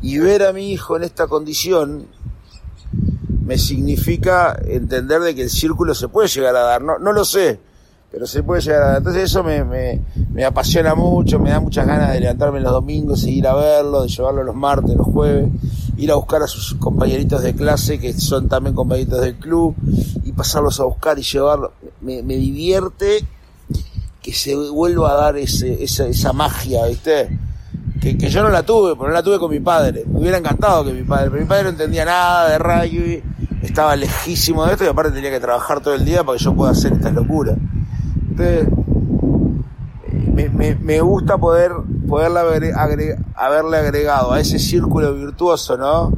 [0.00, 2.06] Y ver a mi hijo en esta condición
[3.44, 6.82] me significa entender de que el círculo se puede llegar a dar.
[6.82, 7.58] No, no lo sé,
[8.10, 8.96] pero se puede llegar a.
[8.98, 10.00] Entonces eso me, me,
[10.32, 14.02] me apasiona mucho, me da muchas ganas de levantarme los domingos y ir a verlo,
[14.02, 15.50] de llevarlo los martes, los jueves,
[15.96, 19.74] ir a buscar a sus compañeritos de clase que son también compañeritos del club
[20.24, 21.72] y pasarlos a buscar y llevarlos.
[22.00, 23.24] Me, me divierte
[24.22, 27.38] que se vuelva a dar ese, esa, esa magia, ¿viste?
[28.00, 30.04] Que, que, yo no la tuve, pero no la tuve con mi padre.
[30.06, 33.22] Me hubiera encantado que mi padre, pero mi padre no entendía nada de rugby,
[33.62, 36.54] estaba lejísimo de esto y aparte tenía que trabajar todo el día para que yo
[36.54, 37.56] pueda hacer estas locuras.
[40.82, 41.72] Me, gusta poder
[42.08, 42.40] poderle
[43.34, 46.12] haberle agregado a ese círculo virtuoso, ¿no?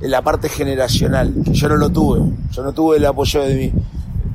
[0.00, 2.20] En la parte generacional, que yo no lo tuve.
[2.52, 3.72] Yo no tuve el apoyo de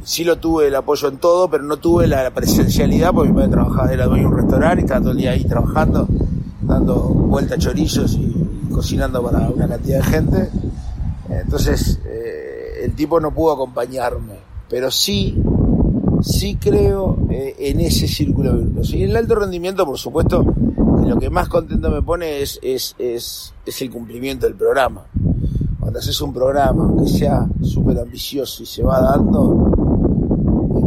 [0.04, 3.52] sí lo tuve el apoyo en todo, pero no tuve la presencialidad porque mi padre
[3.52, 6.08] trabajaba, era dueño un restaurante y estaba todo el día ahí trabajando,
[6.62, 8.34] dando vueltas chorizos y,
[8.72, 10.50] cocinando para una cantidad de gente.
[11.30, 14.36] Entonces, eh, el tipo no pudo acompañarme,
[14.70, 15.42] pero sí,
[16.24, 18.96] sí creo eh, en ese círculo virtuoso.
[18.96, 20.44] Y en el alto rendimiento, por supuesto,
[21.06, 25.06] lo que más contento me pone es, es, es, es el cumplimiento del programa.
[25.80, 29.70] Cuando haces un programa que sea súper ambicioso y se va dando,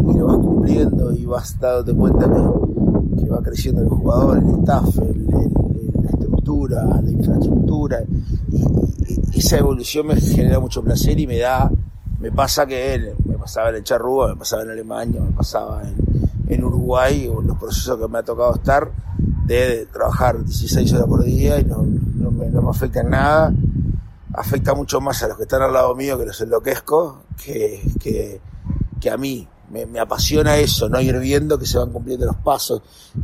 [0.09, 4.61] y lo vas cumpliendo y vas dándote cuenta que, que va creciendo el jugador, el
[4.61, 7.99] staff, la estructura, la infraestructura.
[8.51, 11.70] Y, esa evolución me genera mucho placer y me da,
[12.27, 15.83] me pasa que me pasaba en el Charrúa, me pasaba en Alemania, me pasaba
[16.49, 18.91] en, Uruguay, los procesos que me ha tocado estar,
[19.47, 23.53] de, trabajar 16 horas por día y no, no, me, no me afecta en nada
[24.35, 28.41] afecta mucho más a los que están al lado mío que los enloquezco que, que,
[29.01, 32.83] que a mí me, apasiona eso, no ir viendo que se van cumpliendo los pasos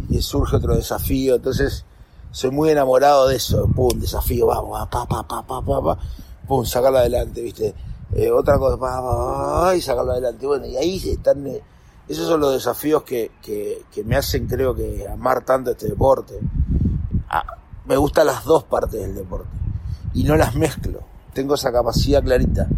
[0.09, 1.37] y que surge otro desafío.
[1.37, 1.85] Entonces,
[2.31, 3.69] soy muy enamorado de eso.
[3.69, 5.99] Pum, desafío, vamos, pa, pa, pa, pa, pa, pa
[6.47, 7.75] pum, sacarlo adelante, ¿viste?
[8.15, 10.47] Eh, otra cosa, y sacarlo adelante.
[10.47, 11.63] Bueno, y ahí están, eh,
[12.09, 16.39] esos son los desafíos que, que, me hacen, creo que, amar tanto este deporte.
[17.29, 17.57] Ah,
[17.87, 19.49] me gustan las dos partes del deporte
[20.15, 21.01] y no las mezclo.
[21.33, 22.69] Tengo esa capacidad clarita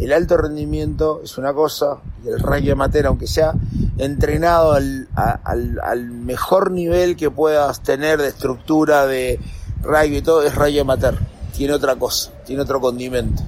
[0.00, 3.52] el alto rendimiento es una cosa y el rugby amateur, aunque sea
[3.98, 9.38] entrenado al, al, mejor nivel que puedas tener de estructura, de
[9.82, 11.18] rugby y todo, es rugby amateur.
[11.54, 13.42] Tiene otra cosa, tiene otro condimento.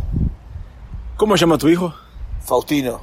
[1.22, 1.94] ¿Cómo llama tu hijo?
[2.40, 3.00] Faustino.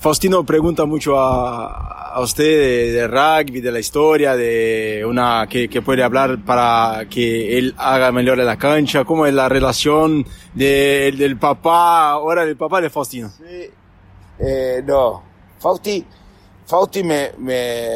[0.00, 5.80] Faustino pregunta mucho a, a usted de, rugby, de la historia, de una que, que,
[5.80, 9.04] puede hablar para que él haga mejor en la cancha.
[9.04, 13.28] ¿Cómo es la relación de, del papá, ahora del papá de Faustino?
[13.28, 13.70] Sí,
[14.40, 15.22] eh, no.
[15.60, 16.04] Fausti,
[16.66, 17.86] Fausti me, me,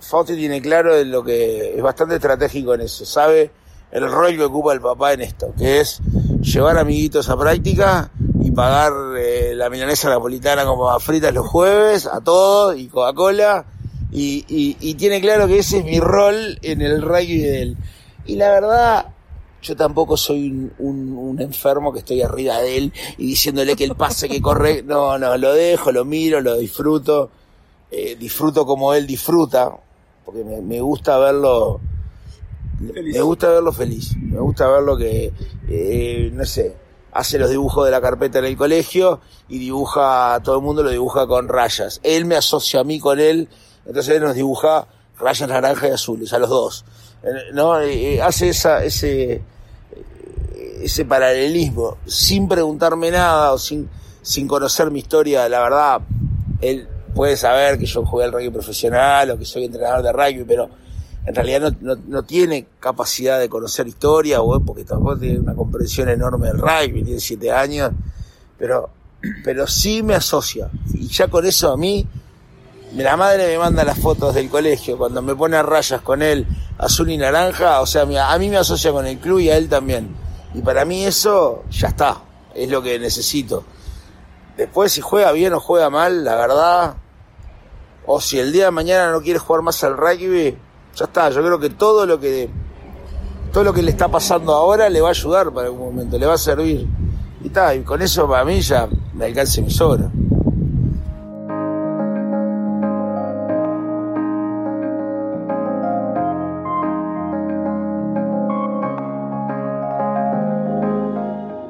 [0.00, 3.06] Fausti tiene claro lo que es bastante estratégico en eso.
[3.06, 3.52] Sabe
[3.92, 6.00] el rol que ocupa el papá en esto, que es
[6.42, 8.10] llevar amiguitos a práctica
[8.42, 13.66] y pagar eh, la milanesa napolitana como a fritas los jueves a todos y Coca-Cola.
[14.12, 17.76] Y, y, tiene claro que ese es mi rol en el rugby de él.
[18.26, 19.06] Y la verdad,
[19.62, 23.94] yo tampoco soy un, un, enfermo que estoy arriba de él y diciéndole que el
[23.94, 24.82] pase que corre.
[24.82, 27.30] No, no, lo dejo, lo miro, lo disfruto.
[27.88, 29.76] Eh, disfruto como él disfruta,
[30.24, 31.80] porque me, me gusta verlo.
[32.80, 34.16] Me gusta verlo feliz.
[34.16, 35.32] Me gusta verlo que,
[35.68, 36.74] eh, no sé,
[37.12, 40.90] hace los dibujos de la carpeta en el colegio y dibuja, todo el mundo lo
[40.90, 42.00] dibuja con rayas.
[42.02, 43.48] Él me asocia a mí con él,
[43.84, 44.86] entonces él nos dibuja
[45.18, 46.84] rayas naranjas y azules, a los dos.
[47.52, 47.74] ¿No?
[47.74, 49.42] hace esa, ese,
[50.80, 53.90] ese paralelismo, sin preguntarme nada o sin,
[54.22, 56.00] sin conocer mi historia, la verdad,
[56.62, 60.44] él puede saber que yo jugué al rugby profesional o que soy entrenador de rugby,
[60.44, 60.70] pero
[61.26, 66.08] en realidad no, no, tiene capacidad de conocer historia, o porque tampoco tiene una comprensión
[66.08, 67.92] enorme del rugby, tiene siete años,
[68.58, 68.90] pero,
[69.44, 70.70] pero sí me asocia.
[70.94, 72.06] Y ya con eso a mí,
[72.96, 76.46] la madre me manda las fotos del colegio, cuando me pone a rayas con él
[76.78, 79.68] azul y naranja, o sea, a mí me asocia con el club y a él
[79.68, 80.16] también.
[80.54, 82.22] Y para mí eso ya está,
[82.54, 83.64] es lo que necesito.
[84.56, 86.94] Después si juega bien o juega mal, la verdad,
[88.06, 90.56] o si el día de mañana no quiere jugar más al rugby,
[90.94, 92.48] ya está, yo creo que todo lo que
[93.52, 96.26] todo lo que le está pasando ahora le va a ayudar para algún momento, le
[96.26, 96.86] va a servir.
[97.42, 100.10] Y está, y con eso para mí ya me alcance mi sobra.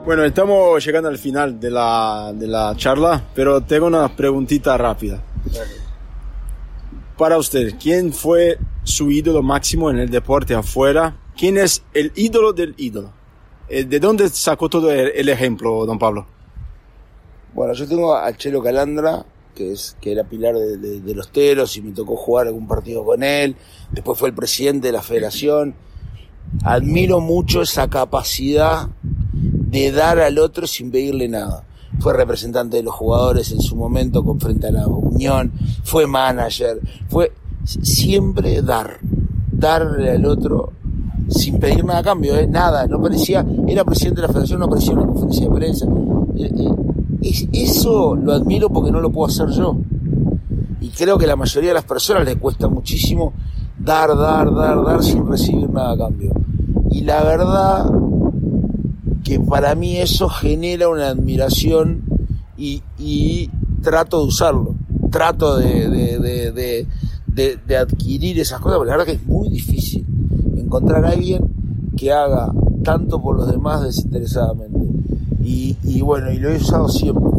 [0.05, 5.23] Bueno, estamos llegando al final de la, de la charla, pero tengo una preguntita rápida.
[7.21, 11.19] Para usted, ¿quién fue su ídolo máximo en el deporte afuera?
[11.37, 13.13] ¿Quién es el ídolo del ídolo?
[13.69, 16.25] Eh, ¿De dónde sacó todo el, ejemplo, don Pablo?
[17.53, 21.83] Bueno, yo tengo a Chelo Calandra, que, es, que era pilar de, los teros y
[21.83, 23.55] me tocó jugar algún partido con él.
[23.93, 25.75] Después fue el presidente de la federación.
[26.65, 28.89] Admiro mucho esa capacidad
[29.35, 31.67] de dar al otro sin pedirle nada.
[31.99, 36.81] Fue representante de los jugadores en su momento con frente a la Unión, fue manager,
[37.09, 37.33] fue
[37.65, 38.99] siempre dar,
[39.53, 40.73] darle al otro
[41.29, 42.47] sin pedir nada a cambio, ¿eh?
[42.47, 45.87] nada, no parecía, era presidente de la federación, no aparecía en una conferencia de prensa.
[46.37, 46.53] Eh,
[47.23, 49.77] eh, eso lo admiro porque no lo puedo hacer yo.
[50.81, 53.33] Y creo que a la mayoría de las personas les cuesta muchísimo
[53.79, 56.33] dar, dar, dar, dar sin recibir nada a cambio.
[56.91, 57.91] Y la verdad
[59.25, 62.03] que para mí eso genera una admiración
[62.57, 63.51] y,
[63.83, 64.75] trato de usarlo,
[65.11, 66.87] trato de,
[67.33, 70.05] de, adquirir esas cosas, porque la verdad que es muy difícil
[70.57, 71.43] encontrar a alguien
[71.97, 72.53] que haga
[72.83, 74.79] tanto por los demás desinteresadamente.
[75.43, 77.31] Y, bueno, y lo he usado siempre.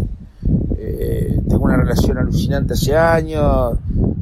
[0.77, 3.77] Eh, tengo una relación alucinante hace años.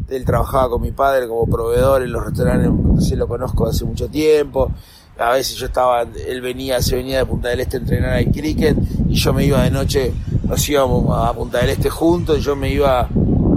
[0.09, 4.07] Él trabajaba con mi padre como proveedor en los restaurantes, se lo conozco hace mucho
[4.07, 4.71] tiempo.
[5.19, 8.25] A veces yo estaba, él venía, se venía de Punta del Este a entrenar al
[8.25, 8.77] cricket
[9.09, 10.13] y yo me iba de noche,
[10.47, 13.01] nos íbamos a Punta del Este juntos, y yo me iba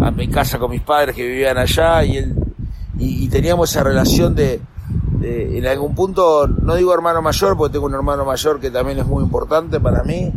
[0.02, 2.34] a mi casa con mis padres que vivían allá y él
[2.98, 4.60] y, teníamos esa relación de,
[5.22, 9.06] en algún punto no digo hermano mayor porque tengo un hermano mayor que también es
[9.06, 10.32] muy importante para mí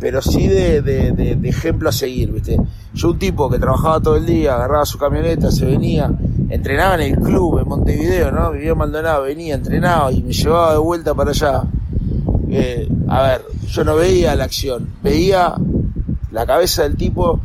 [0.00, 2.58] pero sí de, ejemplo a seguir viste
[2.92, 6.10] yo un tipo que trabajaba todo el día agarraba su camioneta se venía
[6.48, 10.78] entrenaba en el club en Montevideo no vivía Maldonado venía entrenaba y me llevaba de
[10.78, 11.62] vuelta para allá
[12.50, 15.54] eh, a ver yo no veía la acción veía
[16.30, 17.40] la cabeza del tipo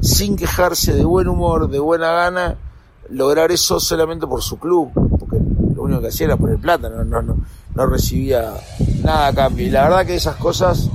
[0.00, 2.56] sin quejarse, de buen humor, de buena gana,
[3.10, 5.38] lograr eso solamente por su club, porque
[5.74, 7.36] lo único que hacía era poner plata, no, no, no,
[7.74, 8.52] no recibía
[9.02, 9.66] nada a cambio.
[9.66, 10.88] Y la verdad que esas cosas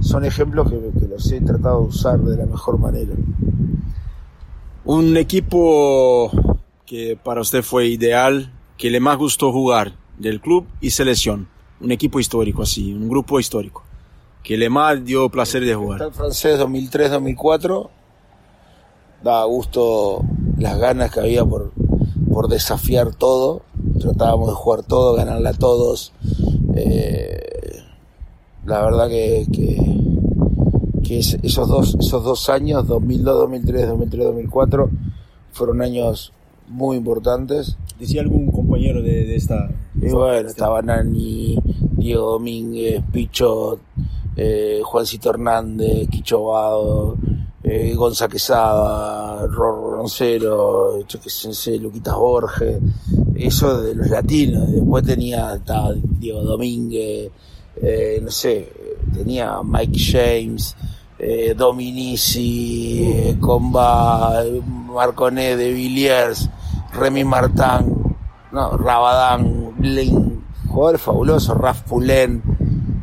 [0.00, 3.14] son ejemplos que los he tratado de usar de la mejor manera.
[4.84, 6.30] Un equipo
[6.86, 11.48] que para usted fue ideal, que le más gustó jugar del club y selección.
[11.80, 13.82] Un equipo histórico así, un grupo histórico,
[14.42, 16.02] que le más dio placer de jugar.
[16.02, 17.88] El francés 2003-2004
[19.22, 20.22] daba gusto
[20.58, 21.72] las ganas que había por,
[22.30, 23.62] por desafiar todo.
[23.98, 26.12] Tratábamos de jugar todo, ganarle a todos.
[26.76, 27.82] Eh,
[28.66, 34.90] la verdad que, que, esos, dos, esos dos años, 2002, 2003, 2003, 2004,
[35.52, 36.32] fueron años
[36.74, 37.76] muy importantes.
[37.98, 39.70] ¿Decía algún compañero de, esta?
[39.94, 41.56] Y bueno, estaba Nani,
[41.96, 43.80] Diego Domínguez, Pichot,
[44.36, 47.16] eh, Juancito Hernández, Quicho
[47.62, 52.78] eh, Gonza Quesada, Rorro Roncero, yo qué sé, Luquitas Borges,
[53.36, 54.70] eso de los latinos.
[54.70, 55.58] Después tenía
[56.18, 57.30] Diego Domínguez,
[57.80, 58.70] eh, no sé,
[59.14, 60.76] tenía Mike James,
[61.18, 66.50] eh, Dominici, eh, Comba, Marconet de Villiers,
[66.94, 68.16] Remy Martin,
[68.52, 72.42] no, Rabadán, Blin, jugador fabuloso, Raf Pulén.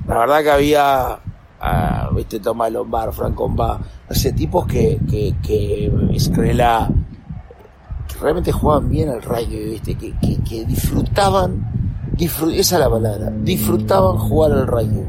[0.07, 1.19] La verdad que había
[1.61, 3.79] a, viste, Tomás Lombard, Franco Comba,
[4.09, 6.89] ese tipos que, que, que Escrela,
[8.07, 11.69] que realmente jugaban bien al rugby, viste, que, que, disfrutaban,
[12.17, 15.05] esa es la palabra, disfrutaban jugar al rugby.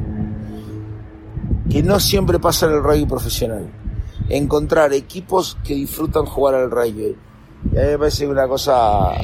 [1.70, 3.66] Que no siempre pasa en el rugby profesional.
[4.28, 7.16] Encontrar equipos que disfrutan jugar al rugby.
[7.70, 9.14] Y a mí me parece una cosa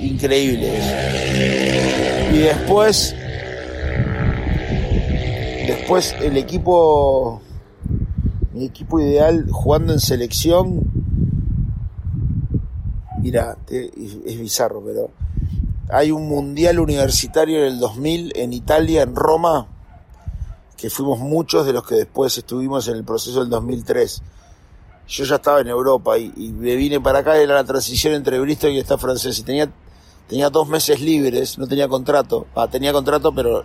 [0.00, 0.80] increíble
[2.32, 3.14] Y después
[5.68, 7.42] Después el equipo,
[8.54, 10.80] mi equipo ideal jugando en selección,
[13.20, 15.10] mira, es bizarro, pero
[15.90, 19.66] hay un mundial universitario en el 2000 en Italia, en Roma,
[20.78, 24.22] que fuimos muchos de los que después estuvimos en el proceso del 2003.
[25.08, 28.72] Yo ya estaba en Europa y, me vine para acá, era la transición entre Bristol
[28.72, 29.72] y esta francés y tenía,
[30.28, 33.64] tenía dos meses libres, no tenía contrato, ah, tenía contrato pero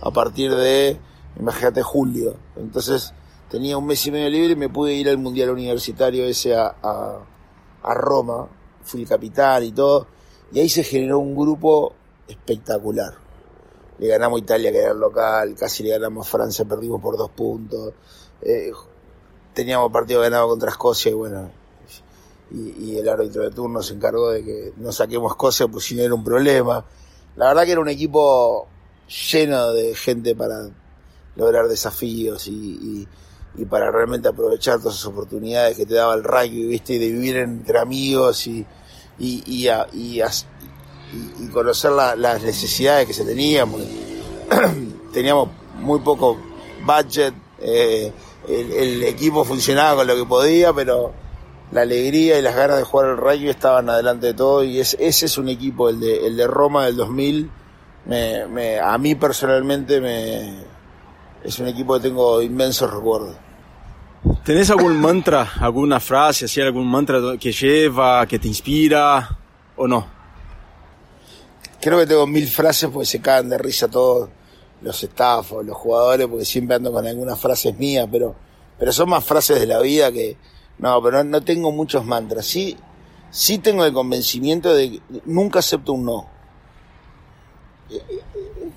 [0.00, 0.96] a partir de,
[1.40, 2.36] imagínate, julio.
[2.56, 3.12] Entonces
[3.50, 6.76] tenía un mes y medio libre y me pude ir al mundial universitario ese a,
[6.80, 7.18] a,
[7.82, 8.48] a Roma,
[8.84, 10.06] fui el capitán y todo
[10.52, 11.94] y ahí se generó un grupo
[12.28, 13.14] espectacular.
[13.98, 17.94] Le ganamos Italia, que era el local, casi le ganamos Francia, perdimos por dos puntos.
[18.42, 18.70] Eh,
[19.56, 21.50] teníamos partido ganado contra Escocia y bueno,
[22.52, 26.02] y, el árbitro de turno se encargó de que no saquemos Escocia, pues si no
[26.02, 26.84] era un problema.
[27.36, 28.68] La verdad que era un equipo
[29.32, 30.68] lleno de gente para
[31.36, 33.08] lograr desafíos y,
[33.70, 37.38] para realmente aprovechar todas esas oportunidades que te daba el rugby, viste, y de vivir
[37.38, 38.66] entre amigos y,
[39.18, 43.72] y, y conocer las necesidades que se tenían.
[45.12, 45.48] teníamos
[45.80, 46.36] muy poco
[46.84, 48.12] budget, eh,
[48.48, 51.12] el, equipo funcionaba con lo que podía, pero
[51.72, 54.96] la alegría y las ganas de jugar el rugby estaban adelante de todo y ese
[55.00, 57.50] es un equipo, el de, el de Roma del 2000,
[58.06, 60.62] me, me, a mí personalmente me,
[61.42, 63.36] es un equipo que tengo inmensos recuerdos.
[64.44, 69.38] ¿Tenés algún mantra, alguna frase, así, algún mantra que lleva, que te inspira
[69.76, 70.06] o no?
[71.80, 74.28] Creo que tengo mil frases porque se caen de risa todos
[74.82, 78.34] los estafos, los jugadores, porque siempre ando con algunas frases mías, pero,
[78.78, 80.36] pero son más frases de la vida que,
[80.78, 82.46] no, pero no, tengo muchos mantras.
[82.46, 82.76] Sí,
[83.30, 86.26] sí tengo el convencimiento de que nunca acepto un no.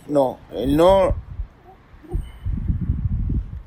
[0.08, 1.16] No, el no,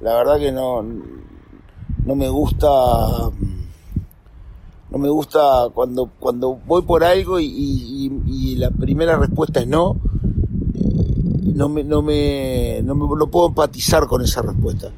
[0.00, 2.68] la verdad que no, no me gusta
[4.90, 9.96] no me gusta cuando cuando voy por algo y, la primera respuesta es no
[11.42, 14.90] no me no me no me no puedo empatizar con esa respuesta.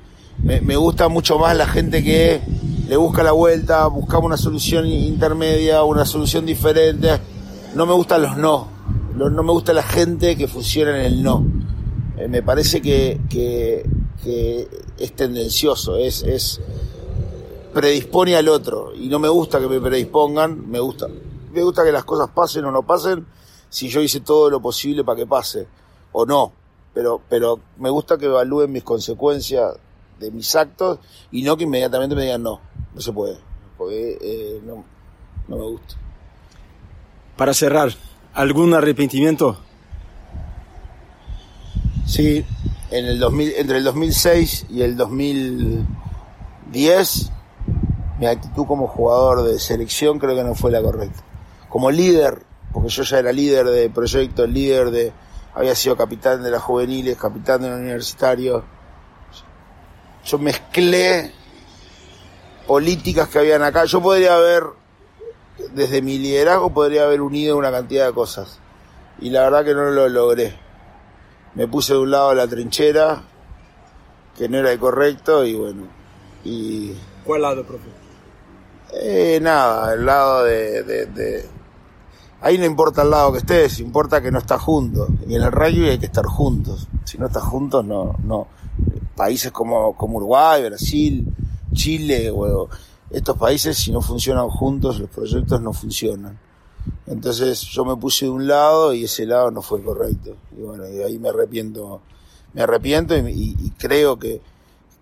[0.42, 2.40] Me, me gusta mucho más la gente que
[2.88, 7.18] le busca la vuelta buscamos una solución intermedia una solución diferente.
[7.74, 8.68] No me gustan los no.
[9.14, 11.44] No me gusta la gente que funciona en el no.
[12.18, 13.88] Eh, me parece que, que,
[14.22, 14.68] que
[14.98, 16.60] es tendencioso es, es
[17.72, 18.92] predispone al otro.
[18.94, 21.06] Y no me gusta que me predispongan, me gusta,
[21.52, 23.24] me gusta que las cosas pasen o no pasen.
[23.68, 25.66] Si yo hice todo lo posible para que pase
[26.14, 26.52] o no,
[26.94, 29.74] pero, pero me gusta que evalúen mis consecuencias
[30.20, 31.00] de mis actos
[31.32, 32.60] y no que inmediatamente me digan no,
[32.94, 33.36] no se puede,
[33.76, 34.84] porque eh, no,
[35.48, 35.96] no me gusta.
[37.36, 37.90] Para cerrar,
[38.32, 39.58] ¿algún arrepentimiento?
[42.06, 42.44] Sí,
[42.92, 47.32] en el 2000, entre el 2006 y el 2010
[48.20, 51.24] mi actitud como jugador de selección creo que no fue la correcta.
[51.68, 55.12] Como líder, porque yo ya era líder de proyecto, líder de,
[55.54, 58.64] había sido capitán de las juveniles, capitán de los universitarios.
[60.24, 61.32] Yo mezclé
[62.66, 63.84] políticas que habían acá.
[63.84, 64.64] Yo podría haber,
[65.72, 68.58] desde mi liderazgo, podría haber unido una cantidad de cosas.
[69.20, 70.58] Y la verdad que no lo logré.
[71.54, 73.22] Me puse de un lado la trinchera,
[74.36, 75.86] que no era el correcto, y bueno.
[76.42, 76.96] Y...
[77.24, 77.88] ¿Cuál lado, profe?
[78.92, 81.48] Eh, nada, el lado de,
[82.44, 85.08] Ahí no importa el lado que estés, importa que no estás juntos.
[85.26, 86.86] Y en el rugby hay que estar juntos.
[87.02, 88.48] Si no estás juntos, no, no.
[89.16, 91.26] Países como, como Uruguay, Brasil,
[91.72, 92.68] Chile, o
[93.08, 96.38] estos países, si no funcionan juntos, los proyectos no funcionan.
[97.06, 100.36] Entonces yo me puse de un lado y ese lado no fue correcto.
[100.54, 102.02] Y bueno, y ahí me arrepiento,
[102.52, 104.42] me arrepiento y, creo que,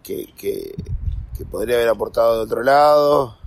[0.05, 0.76] que, que,
[1.36, 3.41] que podría haber aportado de otro lado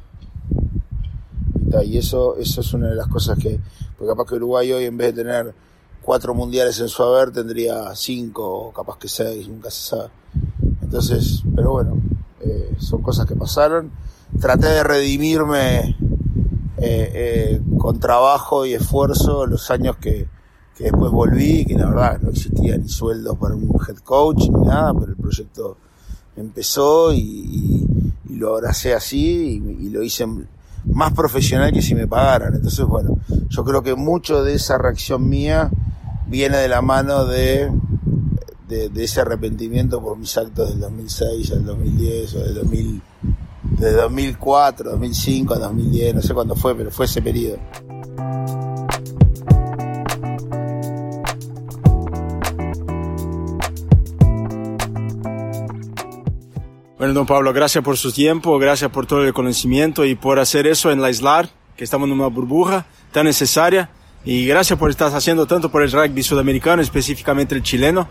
[1.86, 3.60] y eso, eso es una de las cosas que,
[3.98, 5.54] porque capaz que Uruguay hoy en vez de tener
[6.02, 10.10] cuatro mundiales en su haber tendría cinco o capaz que seis, nunca se sabe.
[10.82, 11.98] Entonces, pero bueno,
[12.42, 13.92] eh, son cosas que pasaron.
[14.40, 15.96] Traté de redimirme
[16.78, 20.28] eh, eh, con trabajo y esfuerzo los años que,
[20.78, 24.66] que después volví, que la verdad no existía ni sueldos para un head coach ni
[24.68, 25.78] nada, pero el proyecto
[26.36, 27.88] empezó y,
[28.30, 30.28] lo abracé así y, y, lo hice
[30.92, 32.56] más profesional que si me pagaran.
[32.56, 33.18] Entonces, bueno,
[33.50, 35.70] yo creo que mucho de esa reacción mía
[36.28, 37.72] viene de la mano de,
[38.68, 43.02] de, ese arrepentimiento por mis actos del 2006 al 2010 o del 2000,
[43.80, 47.58] de 2004, 2005 a 2010, no sé cuándo fue, pero fue ese periodo.
[56.98, 60.66] Bueno, don Pablo, gracias por su tiempo, gracias por todo el conocimiento y por hacer
[60.66, 63.90] eso en la isla, que estamos en una burbuja tan necesaria
[64.24, 68.08] Y gracias por estar haciendo tanto por el rugby sudamericano, específicamente el chileno.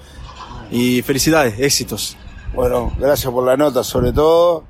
[0.70, 2.16] Y felicidades, éxitos.
[2.54, 4.64] Bueno, gracias por la nota, sobre todo.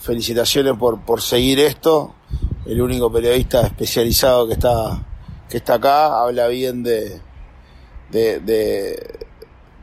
[0.00, 2.14] Felicitaciones por, por seguir esto.
[2.66, 5.02] El único periodista especializado que está,
[5.48, 7.20] que está acá habla bien de,
[8.10, 9.26] de, de,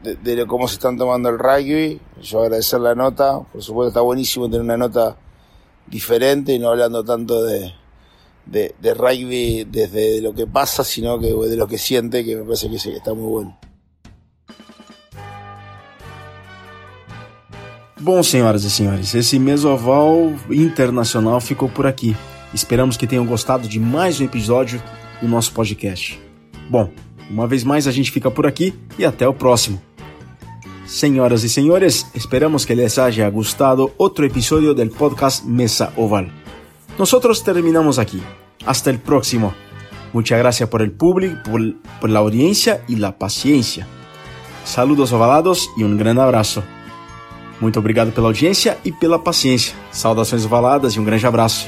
[0.03, 1.99] de, cómo se están tomando el rugby.
[2.21, 3.39] Yo agradecer la nota.
[3.39, 5.17] Por supuesto, está buenísimo tener una nota
[5.87, 7.73] diferente y no hablando tanto de,
[8.45, 12.43] de, de, rugby desde lo que pasa, sino que de lo que siente, que me
[12.43, 13.57] parece que, sí, está muy bueno.
[17.99, 22.15] Bom, senhoras e senhores, esse Mesoval Internacional ficou por aqui.
[22.53, 24.81] Esperamos que tenham gostado de mais um episódio
[25.19, 26.21] do nosso podcast.
[26.69, 26.91] Bom,
[27.29, 29.81] uma vez mais a gente fica por aqui e até o próximo.
[30.85, 36.31] Senhoras e senhores, esperamos que les haya gustado outro episódio del podcast Mesa Oval.
[36.97, 38.21] Nosotros terminamos aquí.
[38.65, 39.53] Hasta el próximo.
[40.13, 41.61] Muchas gracias por el público, por,
[41.99, 43.85] por la audiencia y la paciencia.
[44.63, 46.63] Saludos ovalados e um grande abraço.
[47.59, 49.73] Muito obrigado pela audiência e pela paciência.
[49.91, 51.67] Saudações ovaladas e um grande abraço.